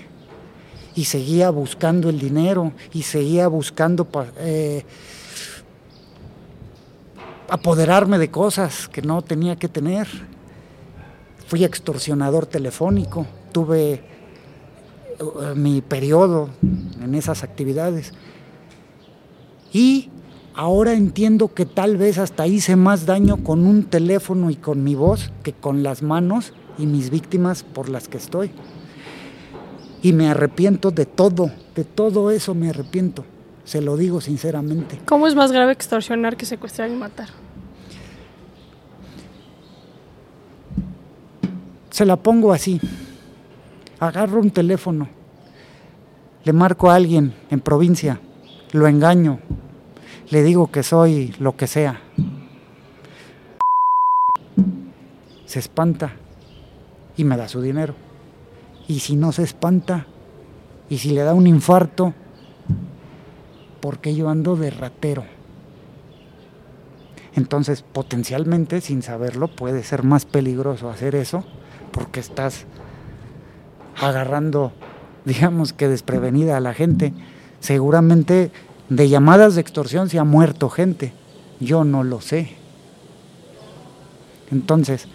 y 0.95 1.05
seguía 1.05 1.49
buscando 1.49 2.09
el 2.09 2.19
dinero 2.19 2.73
y 2.91 3.03
seguía 3.03 3.47
buscando 3.47 4.05
eh, 4.39 4.83
apoderarme 7.47 8.17
de 8.17 8.29
cosas 8.29 8.89
que 8.89 9.01
no 9.01 9.21
tenía 9.21 9.55
que 9.55 9.69
tener. 9.69 10.09
Fui 11.47 11.63
extorsionador 11.63 12.47
telefónico, 12.47 13.25
tuve 13.53 14.08
mi 15.55 15.81
periodo 15.81 16.49
en 17.01 17.15
esas 17.15 17.43
actividades. 17.43 18.13
Y 19.71 20.09
ahora 20.53 20.93
entiendo 20.93 21.53
que 21.53 21.65
tal 21.65 21.97
vez 21.97 22.17
hasta 22.17 22.47
hice 22.47 22.75
más 22.75 23.05
daño 23.05 23.43
con 23.43 23.65
un 23.65 23.83
teléfono 23.83 24.49
y 24.49 24.55
con 24.55 24.83
mi 24.83 24.95
voz 24.95 25.31
que 25.43 25.53
con 25.53 25.83
las 25.83 26.01
manos 26.01 26.53
y 26.77 26.85
mis 26.85 27.09
víctimas 27.09 27.63
por 27.63 27.89
las 27.89 28.07
que 28.07 28.17
estoy. 28.17 28.51
Y 30.01 30.13
me 30.13 30.29
arrepiento 30.29 30.91
de 30.91 31.05
todo, 31.05 31.51
de 31.75 31.83
todo 31.83 32.31
eso 32.31 32.55
me 32.55 32.69
arrepiento. 32.69 33.25
Se 33.65 33.81
lo 33.81 33.97
digo 33.97 34.21
sinceramente. 34.21 34.99
¿Cómo 35.05 35.27
es 35.27 35.35
más 35.35 35.51
grave 35.51 35.73
extorsionar 35.73 36.37
que 36.37 36.45
secuestrar 36.45 36.89
y 36.89 36.95
matar? 36.95 37.27
Se 41.91 42.05
la 42.05 42.15
pongo 42.15 42.53
así. 42.53 42.79
Agarro 43.99 44.39
un 44.39 44.51
teléfono, 44.51 45.09
le 46.43 46.53
marco 46.53 46.89
a 46.89 46.95
alguien 46.95 47.33
en 47.49 47.59
provincia, 47.59 48.19
lo 48.71 48.87
engaño, 48.87 49.39
le 50.29 50.43
digo 50.43 50.71
que 50.71 50.83
soy 50.83 51.35
lo 51.39 51.57
que 51.57 51.67
sea. 51.67 52.01
Se 55.45 55.59
espanta 55.59 56.13
y 57.17 57.23
me 57.23 57.35
da 57.35 57.49
su 57.49 57.61
dinero. 57.61 57.95
Y 58.87 58.99
si 58.99 59.15
no 59.15 59.31
se 59.31 59.43
espanta, 59.43 60.07
y 60.89 60.99
si 60.99 61.11
le 61.11 61.23
da 61.23 61.33
un 61.33 61.47
infarto, 61.47 62.13
porque 63.81 64.15
yo 64.15 64.29
ando 64.29 64.55
de 64.55 64.71
ratero. 64.71 65.25
Entonces, 67.35 67.83
potencialmente, 67.83 68.81
sin 68.81 69.01
saberlo, 69.01 69.47
puede 69.47 69.83
ser 69.83 70.03
más 70.03 70.25
peligroso 70.25 70.89
hacer 70.89 71.15
eso 71.15 71.43
porque 71.91 72.19
estás 72.19 72.65
agarrando, 74.01 74.71
digamos 75.25 75.73
que 75.73 75.87
desprevenida 75.87 76.57
a 76.57 76.59
la 76.59 76.73
gente. 76.73 77.13
Seguramente 77.59 78.51
de 78.89 79.09
llamadas 79.09 79.55
de 79.55 79.61
extorsión 79.61 80.09
se 80.09 80.19
ha 80.19 80.23
muerto 80.23 80.69
gente. 80.69 81.13
Yo 81.59 81.83
no 81.83 82.03
lo 82.03 82.21
sé. 82.21 82.55
Entonces, 84.51 85.07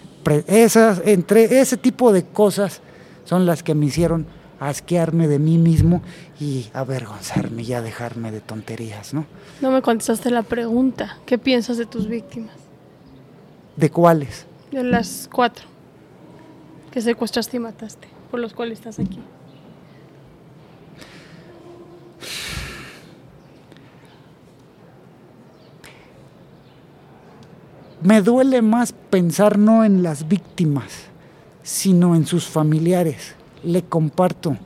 esas, 0.47 1.01
entre 1.05 1.59
ese 1.59 1.77
tipo 1.77 2.13
de 2.13 2.23
cosas 2.23 2.81
son 3.25 3.45
las 3.45 3.63
que 3.63 3.75
me 3.75 3.87
hicieron 3.87 4.25
asquearme 4.59 5.27
de 5.27 5.39
mí 5.39 5.57
mismo 5.57 6.01
y 6.39 6.67
avergonzarme 6.73 7.63
y 7.63 7.73
a 7.73 7.81
dejarme 7.81 8.31
de 8.31 8.39
tonterías, 8.41 9.13
¿no? 9.13 9.25
No 9.61 9.71
me 9.71 9.81
contestaste 9.81 10.31
la 10.31 10.43
pregunta. 10.43 11.17
¿Qué 11.25 11.37
piensas 11.37 11.77
de 11.77 11.85
tus 11.85 12.07
víctimas? 12.07 12.55
¿De 13.75 13.89
cuáles? 13.89 14.45
De 14.71 14.83
las 14.83 15.29
cuatro 15.31 15.65
que 16.91 17.01
secuestraste 17.01 17.57
y 17.57 17.59
mataste, 17.59 18.07
por 18.35 18.41
los 18.41 18.53
cuales 18.53 18.79
estás 18.79 18.99
aquí. 18.99 19.21
Me 28.01 28.21
duele 28.21 28.61
más 28.61 28.91
pensar 28.91 29.57
no 29.57 29.85
en 29.85 30.03
las 30.03 30.27
víctimas, 30.27 31.05
sino 31.63 32.13
en 32.13 32.25
sus 32.25 32.45
familiares. 32.49 33.35
Le 33.63 33.83
comparto. 33.83 34.57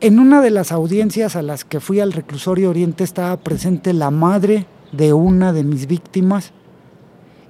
En 0.00 0.18
una 0.18 0.40
de 0.40 0.48
las 0.48 0.72
audiencias 0.72 1.36
a 1.36 1.42
las 1.42 1.66
que 1.66 1.80
fui 1.80 2.00
al 2.00 2.14
reclusorio 2.14 2.70
Oriente 2.70 3.04
estaba 3.04 3.36
presente 3.36 3.92
la 3.92 4.10
madre 4.10 4.64
de 4.90 5.12
una 5.12 5.52
de 5.52 5.64
mis 5.64 5.86
víctimas 5.86 6.52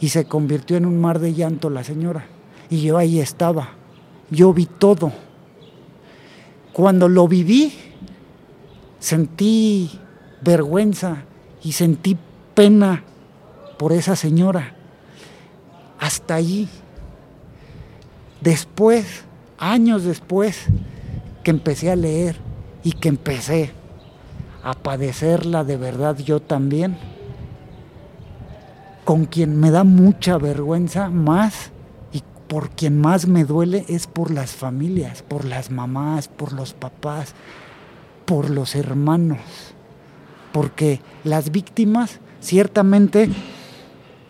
y 0.01 0.09
se 0.09 0.25
convirtió 0.25 0.77
en 0.77 0.87
un 0.87 1.01
mar 1.01 1.21
de 1.21 1.35
llanto 1.35 1.71
la 1.71 1.85
señora. 1.85 2.27
Y 2.69 2.83
yo 2.83 2.99
ahí 2.99 3.21
estaba. 3.21 3.77
Yo 4.33 4.55
vi 4.55 4.65
todo. 4.65 5.13
Cuando 6.73 7.07
lo 7.07 7.29
viví, 7.29 7.71
sentí 8.99 9.91
vergüenza 10.41 11.25
y 11.63 11.73
sentí 11.73 12.17
pena 12.55 13.05
por 13.79 13.93
esa 13.93 14.17
señora. 14.17 14.75
Hasta 16.01 16.37
allí. 16.37 16.67
Después, 18.41 19.25
años 19.59 20.05
después, 20.05 20.65
que 21.45 21.51
empecé 21.51 21.91
a 21.91 21.97
leer 21.97 22.37
y 22.83 22.93
que 22.93 23.11
empecé 23.11 23.73
a 24.65 24.73
padecerla 24.73 25.63
de 25.63 25.77
verdad 25.77 26.17
yo 26.17 26.41
también, 26.41 26.97
con 29.05 29.27
quien 29.27 29.61
me 29.61 29.71
da 29.71 29.85
mucha 29.85 30.39
vergüenza 30.39 31.11
más 31.11 31.71
por 32.53 32.69
quien 32.69 33.01
más 33.01 33.27
me 33.27 33.47
duele 33.47 33.87
es 33.89 34.07
por 34.07 34.31
las 34.31 34.51
familias, 34.51 35.23
por 35.23 35.47
las 35.47 35.71
mamás, 35.71 36.29
por 36.29 36.53
los 36.53 36.75
papás, 36.75 37.33
por 38.27 38.51
los 38.51 38.75
hermanos, 38.75 39.39
porque 40.53 41.01
las 41.25 41.51
víctimas 41.51 42.21
ciertamente 42.43 43.31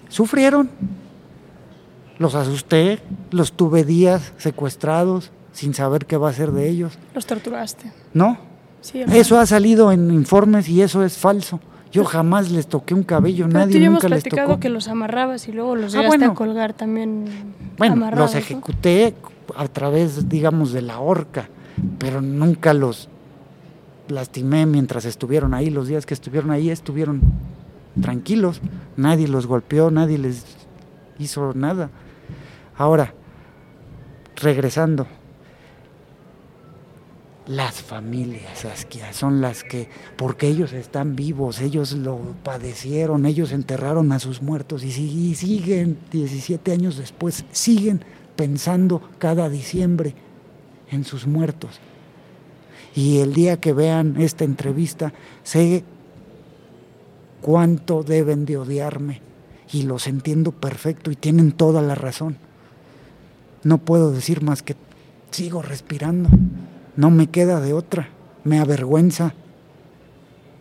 sufrieron. 0.08 0.70
Los 2.20 2.36
asusté, 2.36 3.00
los 3.32 3.54
tuve 3.54 3.82
días 3.82 4.32
secuestrados 4.38 5.32
sin 5.52 5.74
saber 5.74 6.06
qué 6.06 6.16
va 6.16 6.28
a 6.28 6.32
ser 6.32 6.52
de 6.52 6.68
ellos. 6.68 7.00
Los 7.16 7.26
torturaste. 7.26 7.90
No, 8.14 8.38
Sí, 8.82 9.00
eso 9.00 9.36
ha 9.40 9.46
salido 9.46 9.90
en 9.90 10.12
informes 10.12 10.68
y 10.68 10.80
eso 10.80 11.04
es 11.04 11.18
falso. 11.18 11.58
Yo 11.92 12.04
jamás 12.04 12.50
les 12.50 12.66
toqué 12.66 12.94
un 12.94 13.02
cabello, 13.02 13.44
Pero 13.46 13.52
tú 13.60 13.66
nadie 13.66 13.84
hemos 13.84 14.02
nunca 14.02 14.08
les 14.14 14.22
platicado 14.22 14.58
que 14.58 14.68
los 14.70 14.88
amarrabas 14.88 15.46
y 15.48 15.52
luego 15.52 15.76
los 15.76 15.94
Ah, 15.94 15.98
llegaste 15.98 16.18
bueno. 16.18 16.32
a 16.32 16.34
colgar 16.34 16.72
también 16.72 17.26
Bueno, 17.78 17.92
amarrados. 17.94 18.26
los 18.26 18.34
¿no? 18.34 18.40
ejecuté 18.40 19.14
a 19.56 19.68
través, 19.68 20.28
digamos, 20.28 20.72
de 20.72 20.80
la 20.82 21.00
horca, 21.00 21.48
pero 21.98 22.22
nunca 22.22 22.72
los 22.72 23.08
lastimé 24.08 24.64
mientras 24.66 25.04
estuvieron 25.04 25.52
ahí. 25.54 25.68
Los 25.70 25.86
días 25.88 26.06
que 26.06 26.14
estuvieron 26.14 26.50
ahí 26.50 26.70
estuvieron 26.70 27.20
tranquilos, 28.00 28.60
nadie 28.96 29.28
los 29.28 29.46
golpeó, 29.46 29.90
nadie 29.90 30.16
les 30.16 30.44
hizo 31.18 31.52
nada. 31.54 31.90
Ahora, 32.78 33.12
regresando, 34.36 35.06
las 37.46 37.82
familias, 37.82 38.60
Saskia, 38.60 39.12
son 39.12 39.40
las 39.40 39.64
que, 39.64 39.88
porque 40.16 40.48
ellos 40.48 40.72
están 40.72 41.16
vivos, 41.16 41.60
ellos 41.60 41.92
lo 41.92 42.18
padecieron, 42.44 43.26
ellos 43.26 43.52
enterraron 43.52 44.12
a 44.12 44.20
sus 44.20 44.42
muertos 44.42 44.84
y, 44.84 44.88
y 44.88 45.34
siguen, 45.34 45.98
17 46.12 46.72
años 46.72 46.96
después, 46.96 47.44
siguen 47.50 48.04
pensando 48.36 49.02
cada 49.18 49.48
diciembre 49.48 50.14
en 50.90 51.04
sus 51.04 51.26
muertos. 51.26 51.80
Y 52.94 53.18
el 53.18 53.32
día 53.32 53.58
que 53.58 53.72
vean 53.72 54.20
esta 54.20 54.44
entrevista, 54.44 55.12
sé 55.42 55.84
cuánto 57.40 58.02
deben 58.02 58.44
de 58.44 58.58
odiarme 58.58 59.20
y 59.72 59.82
los 59.82 60.06
entiendo 60.06 60.52
perfecto 60.52 61.10
y 61.10 61.16
tienen 61.16 61.52
toda 61.52 61.82
la 61.82 61.94
razón. 61.94 62.36
No 63.64 63.78
puedo 63.78 64.12
decir 64.12 64.42
más 64.42 64.62
que 64.62 64.76
sigo 65.30 65.62
respirando. 65.62 66.28
No 66.96 67.10
me 67.10 67.28
queda 67.28 67.60
de 67.60 67.72
otra. 67.72 68.08
Me 68.44 68.58
avergüenza. 68.58 69.34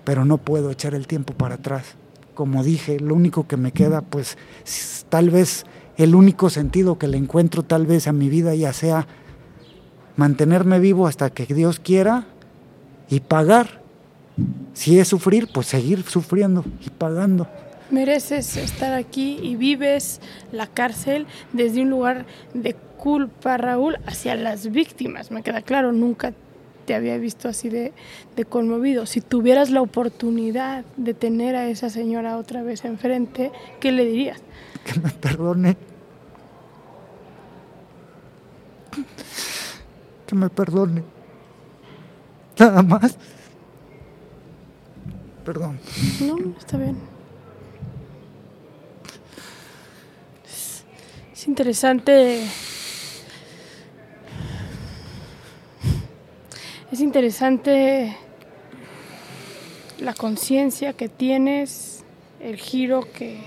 Pero 0.03 0.25
no 0.25 0.37
puedo 0.37 0.71
echar 0.71 0.95
el 0.95 1.07
tiempo 1.07 1.33
para 1.33 1.55
atrás. 1.55 1.95
Como 2.33 2.63
dije, 2.63 2.99
lo 2.99 3.15
único 3.15 3.47
que 3.47 3.57
me 3.57 3.71
queda, 3.71 4.01
pues 4.01 4.37
tal 5.09 5.29
vez 5.29 5.65
el 5.97 6.15
único 6.15 6.49
sentido 6.49 6.97
que 6.97 7.07
le 7.07 7.17
encuentro 7.17 7.63
tal 7.63 7.85
vez 7.85 8.07
a 8.07 8.13
mi 8.13 8.29
vida 8.29 8.55
ya 8.55 8.73
sea 8.73 9.05
mantenerme 10.15 10.79
vivo 10.79 11.07
hasta 11.07 11.29
que 11.29 11.45
Dios 11.45 11.79
quiera 11.79 12.25
y 13.09 13.19
pagar. 13.19 13.81
Si 14.73 14.99
es 14.99 15.09
sufrir, 15.09 15.49
pues 15.53 15.67
seguir 15.67 16.03
sufriendo 16.03 16.63
y 16.85 16.89
pagando. 16.89 17.47
Mereces 17.91 18.55
estar 18.55 18.93
aquí 18.93 19.37
y 19.43 19.57
vives 19.57 20.21
la 20.51 20.65
cárcel 20.65 21.27
desde 21.51 21.81
un 21.81 21.89
lugar 21.89 22.25
de 22.53 22.75
culpa, 23.01 23.57
Raúl, 23.57 23.97
hacia 24.05 24.35
las 24.35 24.71
víctimas. 24.71 25.31
Me 25.31 25.41
queda 25.41 25.63
claro, 25.63 25.91
nunca 25.91 26.33
te 26.85 26.93
había 26.93 27.17
visto 27.17 27.49
así 27.49 27.67
de, 27.67 27.93
de 28.35 28.45
conmovido. 28.45 29.07
Si 29.07 29.21
tuvieras 29.21 29.71
la 29.71 29.81
oportunidad 29.81 30.85
de 30.97 31.15
tener 31.15 31.55
a 31.55 31.67
esa 31.67 31.89
señora 31.89 32.37
otra 32.37 32.61
vez 32.61 32.85
enfrente, 32.85 33.51
¿qué 33.79 33.91
le 33.91 34.05
dirías? 34.05 34.39
Que 34.85 34.99
me 34.99 35.09
perdone. 35.09 35.77
Que 40.27 40.35
me 40.35 40.49
perdone. 40.49 41.03
Nada 42.57 42.81
más. 42.81 43.17
Perdón. 45.45 45.79
No, 46.21 46.37
está 46.57 46.77
bien. 46.77 46.97
Es, 50.45 50.83
es 51.33 51.47
interesante. 51.47 52.47
Es 56.91 56.99
interesante 56.99 58.17
la 60.01 60.13
conciencia 60.13 60.91
que 60.91 61.07
tienes, 61.07 62.03
el 62.41 62.57
giro 62.57 63.07
que, 63.13 63.39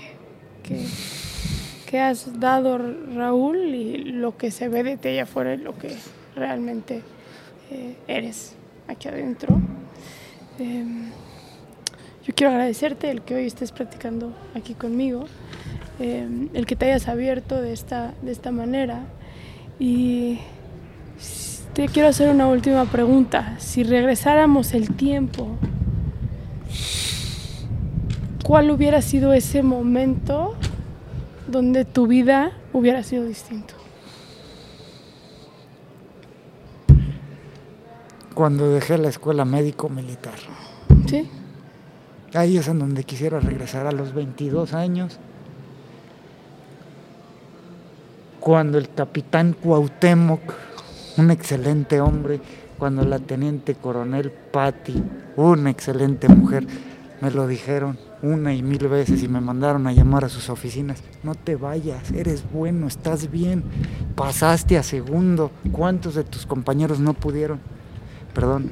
que, 1.85 1.99
has 1.99 2.39
dado, 2.39 2.79
Raúl, 3.13 3.75
y 3.75 3.97
lo 3.97 4.35
que 4.35 4.49
se 4.49 4.67
ve 4.67 4.81
de 4.81 4.97
ti 4.97 5.09
allá 5.09 5.23
afuera 5.23 5.53
y 5.53 5.57
lo 5.57 5.77
que 5.77 5.95
realmente 6.35 7.03
eh, 7.69 7.95
eres 8.07 8.55
aquí 8.87 9.09
adentro. 9.09 9.55
Em, 10.57 11.11
yo 12.25 12.33
quiero 12.33 12.51
agradecerte 12.51 13.11
el 13.11 13.21
que 13.21 13.35
hoy 13.35 13.45
estés 13.45 13.71
practicando 13.71 14.33
aquí 14.55 14.73
conmigo, 14.73 15.27
eh, 15.99 16.27
el 16.51 16.65
que 16.65 16.75
te 16.75 16.85
hayas 16.85 17.07
abierto 17.07 17.61
de 17.61 17.73
esta, 17.73 18.15
de 18.23 18.31
esta 18.31 18.51
manera. 18.51 19.03
Y 19.77 20.39
te 21.75 21.89
quiero 21.89 22.07
hacer 22.07 22.29
una 22.29 22.47
última 22.47 22.85
pregunta. 22.85 23.57
Si 23.59 23.83
regresáramos 23.83 24.73
el 24.73 24.95
tiempo, 24.95 25.57
¿cuál 28.45 28.71
hubiera 28.71 29.01
sido 29.01 29.33
ese 29.33 29.61
momento 29.61 30.55
donde 31.47 31.83
tu 31.83 32.07
vida 32.07 32.53
hubiera 32.71 33.03
sido 33.03 33.25
distinto? 33.25 33.73
Cuando 38.33 38.69
dejé 38.69 38.97
la 38.97 39.09
escuela 39.09 39.43
médico 39.43 39.89
militar. 39.89 40.35
¿Sí? 41.07 41.29
Ahí 42.33 42.57
es 42.57 42.69
en 42.69 42.79
donde 42.79 43.03
quisiera 43.03 43.41
regresar 43.41 43.85
a 43.85 43.91
los 43.91 44.13
22 44.13 44.73
años. 44.73 45.19
Cuando 48.39 48.77
el 48.77 48.89
capitán 48.89 49.53
Cuauhtémoc, 49.53 50.53
un 51.17 51.31
excelente 51.31 52.01
hombre, 52.01 52.39
cuando 52.77 53.03
la 53.05 53.19
teniente 53.19 53.75
coronel 53.75 54.31
Patti, 54.31 55.01
una 55.37 55.69
excelente 55.69 56.27
mujer, 56.27 56.67
me 57.21 57.31
lo 57.31 57.47
dijeron 57.47 57.97
una 58.21 58.53
y 58.53 58.63
mil 58.63 58.87
veces 58.87 59.21
y 59.23 59.27
me 59.27 59.39
mandaron 59.39 59.87
a 59.87 59.93
llamar 59.93 60.25
a 60.25 60.29
sus 60.29 60.49
oficinas. 60.49 61.01
No 61.23 61.35
te 61.35 61.55
vayas, 61.55 62.11
eres 62.11 62.43
bueno, 62.51 62.87
estás 62.87 63.29
bien, 63.29 63.63
pasaste 64.15 64.77
a 64.77 64.83
segundo. 64.83 65.51
¿Cuántos 65.71 66.15
de 66.15 66.23
tus 66.23 66.45
compañeros 66.45 66.99
no 66.99 67.13
pudieron? 67.13 67.59
Perdón. 68.33 68.71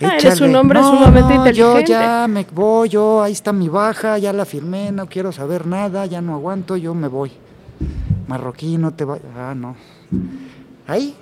Ah, 0.00 0.16
eres 0.16 0.40
un 0.40 0.54
hombre 0.54 0.80
No, 0.80 0.90
sumamente 0.90 1.34
no, 1.34 1.40
inteligente. 1.40 1.90
Yo 1.90 1.98
ya 1.98 2.26
me 2.28 2.46
voy, 2.54 2.88
yo, 2.88 3.22
ahí 3.22 3.32
está 3.32 3.52
mi 3.52 3.68
baja, 3.68 4.16
ya 4.18 4.32
la 4.32 4.44
firmé, 4.44 4.92
no 4.92 5.06
quiero 5.06 5.32
saber 5.32 5.66
nada, 5.66 6.06
ya 6.06 6.22
no 6.22 6.34
aguanto, 6.34 6.76
yo 6.76 6.94
me 6.94 7.08
voy. 7.08 7.32
Marroquí, 8.28 8.78
no 8.78 8.92
te 8.94 9.04
vayas. 9.04 9.26
Ah, 9.36 9.54
no. 9.56 9.74
Ahí. 10.88 11.14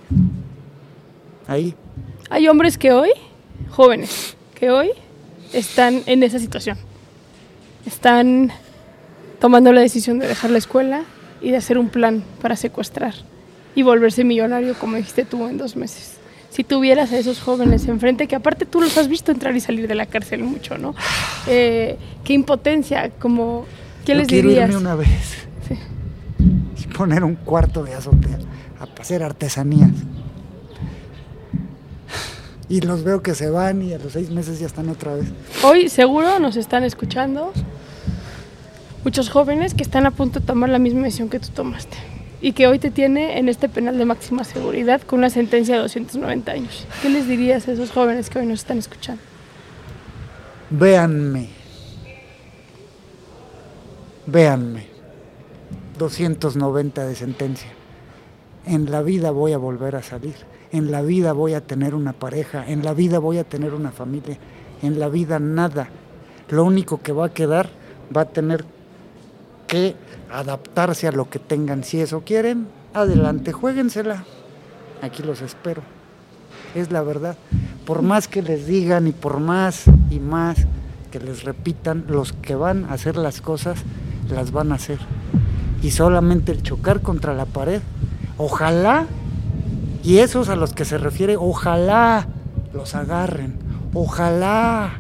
Ahí. 1.49 1.75
Hay 2.31 2.47
hombres 2.47 2.79
que 2.79 2.93
hoy, 2.93 3.11
jóvenes, 3.71 4.37
que 4.55 4.71
hoy 4.71 4.91
están 5.53 6.03
en 6.07 6.23
esa 6.23 6.39
situación. 6.39 6.79
Están 7.85 8.53
tomando 9.41 9.73
la 9.73 9.81
decisión 9.81 10.21
de 10.21 10.29
dejar 10.29 10.51
la 10.51 10.59
escuela 10.59 11.03
y 11.43 11.51
de 11.51 11.57
hacer 11.57 11.79
un 11.79 11.89
plan 11.89 12.23
para 12.41 12.55
secuestrar 12.55 13.15
y 13.75 13.83
volverse 13.83 14.23
millonario, 14.23 14.75
como 14.75 14.97
dijiste 14.97 15.25
tú, 15.25 15.47
en 15.49 15.59
dos 15.59 15.75
meses. 15.75 16.15
Si 16.51 16.63
tuvieras 16.63 17.13
a 17.13 17.19
esos 17.19 17.41
jóvenes 17.41 17.89
enfrente, 17.89 18.29
que 18.29 18.37
aparte 18.37 18.67
tú 18.67 18.81
los 18.81 18.97
has 18.97 19.09
visto 19.09 19.33
entrar 19.33 19.55
y 19.57 19.61
salir 19.61 19.89
de 19.89 19.97
la 19.97 20.07
cárcel 20.07 20.45
mucho, 20.45 20.79
¿no? 20.79 20.95
Eh, 21.49 21.97
qué 22.25 22.33
impotencia, 22.33 23.11
como, 23.21 23.67
¿qué 24.05 24.13
Yo 24.13 24.19
les 24.19 24.27
quiero 24.29 24.49
dirías? 24.49 24.69
irme 24.69 24.81
una 24.81 24.97
vez. 24.97 25.47
Sí. 25.69 25.79
Y 26.83 26.87
poner 26.93 27.23
un 27.23 27.37
cuarto 27.37 27.85
de 27.85 27.95
azotea 27.95 28.39
a 28.99 29.03
hacer 29.03 29.23
artesanías. 29.23 29.91
Y 32.69 32.81
los 32.81 33.05
veo 33.05 33.23
que 33.23 33.35
se 33.35 33.49
van 33.49 33.83
y 33.83 33.93
a 33.93 33.99
los 33.99 34.13
seis 34.13 34.31
meses 34.31 34.59
ya 34.59 34.67
están 34.67 34.89
otra 34.89 35.15
vez. 35.15 35.27
Hoy 35.63 35.89
seguro 35.89 36.39
nos 36.41 36.57
están 36.57 36.83
escuchando 36.83 37.53
muchos 39.05 39.31
jóvenes 39.31 39.75
que 39.75 39.85
están 39.85 40.05
a 40.05 40.11
punto 40.11 40.41
de 40.41 40.47
tomar 40.47 40.69
la 40.69 40.81
misma 40.81 41.03
decisión 41.03 41.29
que 41.29 41.39
tú 41.39 41.49
tomaste 41.55 41.97
y 42.41 42.53
que 42.53 42.67
hoy 42.67 42.79
te 42.79 42.91
tiene 42.91 43.39
en 43.39 43.49
este 43.49 43.69
penal 43.69 43.99
de 43.99 44.05
máxima 44.05 44.45
seguridad 44.45 45.01
con 45.03 45.21
una 45.21 45.31
sentencia 45.31 45.77
de 45.77 45.83
290 45.83 46.53
años. 46.53 46.87
¿Qué 47.03 47.09
les 47.09 47.29
dirías 47.29 47.69
a 47.69 47.73
esos 47.73 47.91
jóvenes 47.91 48.31
que 48.31 48.41
hoy 48.41 48.47
nos 48.47 48.61
están 48.61 48.79
escuchando? 48.79 49.23
Véanme. 50.71 51.49
Véanme. 54.27 54.87
290 55.99 57.07
de 57.07 57.15
sentencia. 57.15 57.71
En 58.67 58.91
la 58.91 59.03
vida 59.03 59.31
voy 59.31 59.53
a 59.53 59.59
volver 59.59 59.97
a 59.97 60.03
salir. 60.03 60.35
En 60.73 60.91
la 60.91 61.01
vida 61.03 61.33
voy 61.33 61.55
a 61.55 61.61
tener 61.61 61.95
una 61.95 62.13
pareja. 62.13 62.69
En 62.69 62.85
la 62.85 62.93
vida 62.93 63.21
voy 63.21 63.39
a 63.39 63.45
tener 63.45 63.75
una 63.75 63.93
familia. 63.93 64.39
En 64.83 64.99
la 64.99 65.09
vida 65.09 65.39
nada. 65.39 65.89
Lo 66.49 66.65
único 66.65 67.01
que 67.01 67.13
va 67.13 67.27
a 67.27 67.33
quedar 67.33 67.69
va 68.15 68.23
a 68.23 68.29
tener 68.29 68.65
que 69.67 69.95
adaptarse 70.33 71.07
a 71.07 71.13
lo 71.13 71.31
que 71.31 71.39
tengan. 71.39 71.85
Si 71.85 72.01
eso 72.01 72.23
quieren, 72.25 72.67
adelante, 72.93 73.53
juéguensela. 73.53 74.25
Aquí 75.01 75.23
los 75.23 75.43
espero. 75.43 75.83
Es 76.75 76.91
la 76.91 77.03
verdad. 77.03 77.37
Por 77.85 78.03
más 78.03 78.27
que 78.27 78.43
les 78.43 78.67
digan 78.67 79.07
y 79.07 79.13
por 79.13 79.39
más 79.39 79.85
y 80.11 80.19
más 80.19 80.67
que 81.11 81.21
les 81.21 81.45
repitan, 81.45 82.05
los 82.09 82.33
que 82.33 82.57
van 82.57 82.85
a 82.85 82.95
hacer 82.95 83.17
las 83.17 83.41
cosas, 83.41 83.79
las 84.29 84.51
van 84.51 84.73
a 84.73 84.75
hacer. 84.75 84.99
Y 85.83 85.93
solamente 85.93 86.53
el 86.53 86.63
chocar 86.63 87.01
contra 87.01 87.35
la 87.35 87.47
pared, 87.47 87.81
ojalá, 88.39 89.07
y 90.03 90.19
esos 90.19 90.49
a 90.49 90.57
los 90.57 90.73
que 90.73 90.85
se 90.85 90.99
refiere, 90.99 91.37
ojalá 91.37 92.27
los 92.73 92.95
agarren, 92.95 93.55
ojalá 93.95 94.95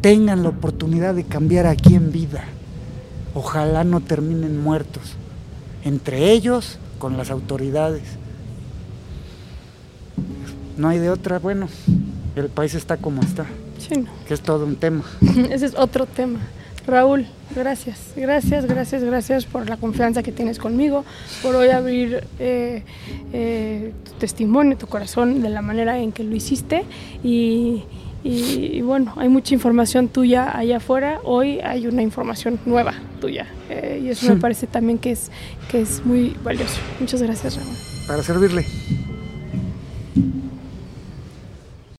tengan 0.00 0.42
la 0.42 0.50
oportunidad 0.50 1.14
de 1.14 1.24
cambiar 1.24 1.66
aquí 1.66 1.94
en 1.94 2.12
vida, 2.12 2.44
ojalá 3.34 3.84
no 3.84 4.00
terminen 4.00 4.62
muertos, 4.62 5.14
entre 5.84 6.30
ellos 6.32 6.78
con 6.98 7.16
las 7.16 7.30
autoridades. 7.30 8.02
No 10.76 10.88
hay 10.88 10.98
de 10.98 11.10
otra, 11.10 11.38
bueno, 11.38 11.68
el 12.36 12.48
país 12.48 12.74
está 12.74 12.96
como 12.96 13.22
está, 13.22 13.46
Sí, 13.78 13.96
no. 13.96 14.10
que 14.26 14.34
es 14.34 14.40
todo 14.40 14.64
un 14.66 14.76
tema. 14.76 15.04
Ese 15.50 15.66
es 15.66 15.74
otro 15.76 16.06
tema. 16.06 16.40
Raúl, 16.86 17.26
gracias, 17.54 18.12
gracias, 18.14 18.66
gracias, 18.66 19.02
gracias 19.02 19.46
por 19.46 19.68
la 19.68 19.76
confianza 19.76 20.22
que 20.22 20.32
tienes 20.32 20.58
conmigo, 20.58 21.04
por 21.42 21.54
hoy 21.54 21.68
abrir 21.68 22.24
eh, 22.38 22.82
eh, 23.32 23.92
tu 24.04 24.12
testimonio, 24.12 24.76
tu 24.76 24.86
corazón 24.86 25.40
de 25.40 25.48
la 25.48 25.62
manera 25.62 25.98
en 25.98 26.12
que 26.12 26.24
lo 26.24 26.36
hiciste 26.36 26.84
y, 27.22 27.84
y, 28.22 28.82
bueno, 28.82 29.14
hay 29.16 29.28
mucha 29.28 29.54
información 29.54 30.08
tuya 30.08 30.56
allá 30.56 30.76
afuera, 30.76 31.20
hoy 31.24 31.60
hay 31.60 31.86
una 31.86 32.02
información 32.02 32.58
nueva 32.66 32.94
tuya 33.20 33.46
eh, 33.70 34.02
y 34.04 34.08
eso 34.10 34.28
me 34.28 34.36
parece 34.40 34.66
también 34.66 34.98
que 34.98 35.12
es, 35.12 35.30
que 35.70 35.80
es 35.80 36.04
muy 36.04 36.36
valioso. 36.44 36.80
Muchas 37.00 37.22
gracias, 37.22 37.56
Raúl. 37.56 37.76
Para 38.06 38.22
servirle. 38.22 38.66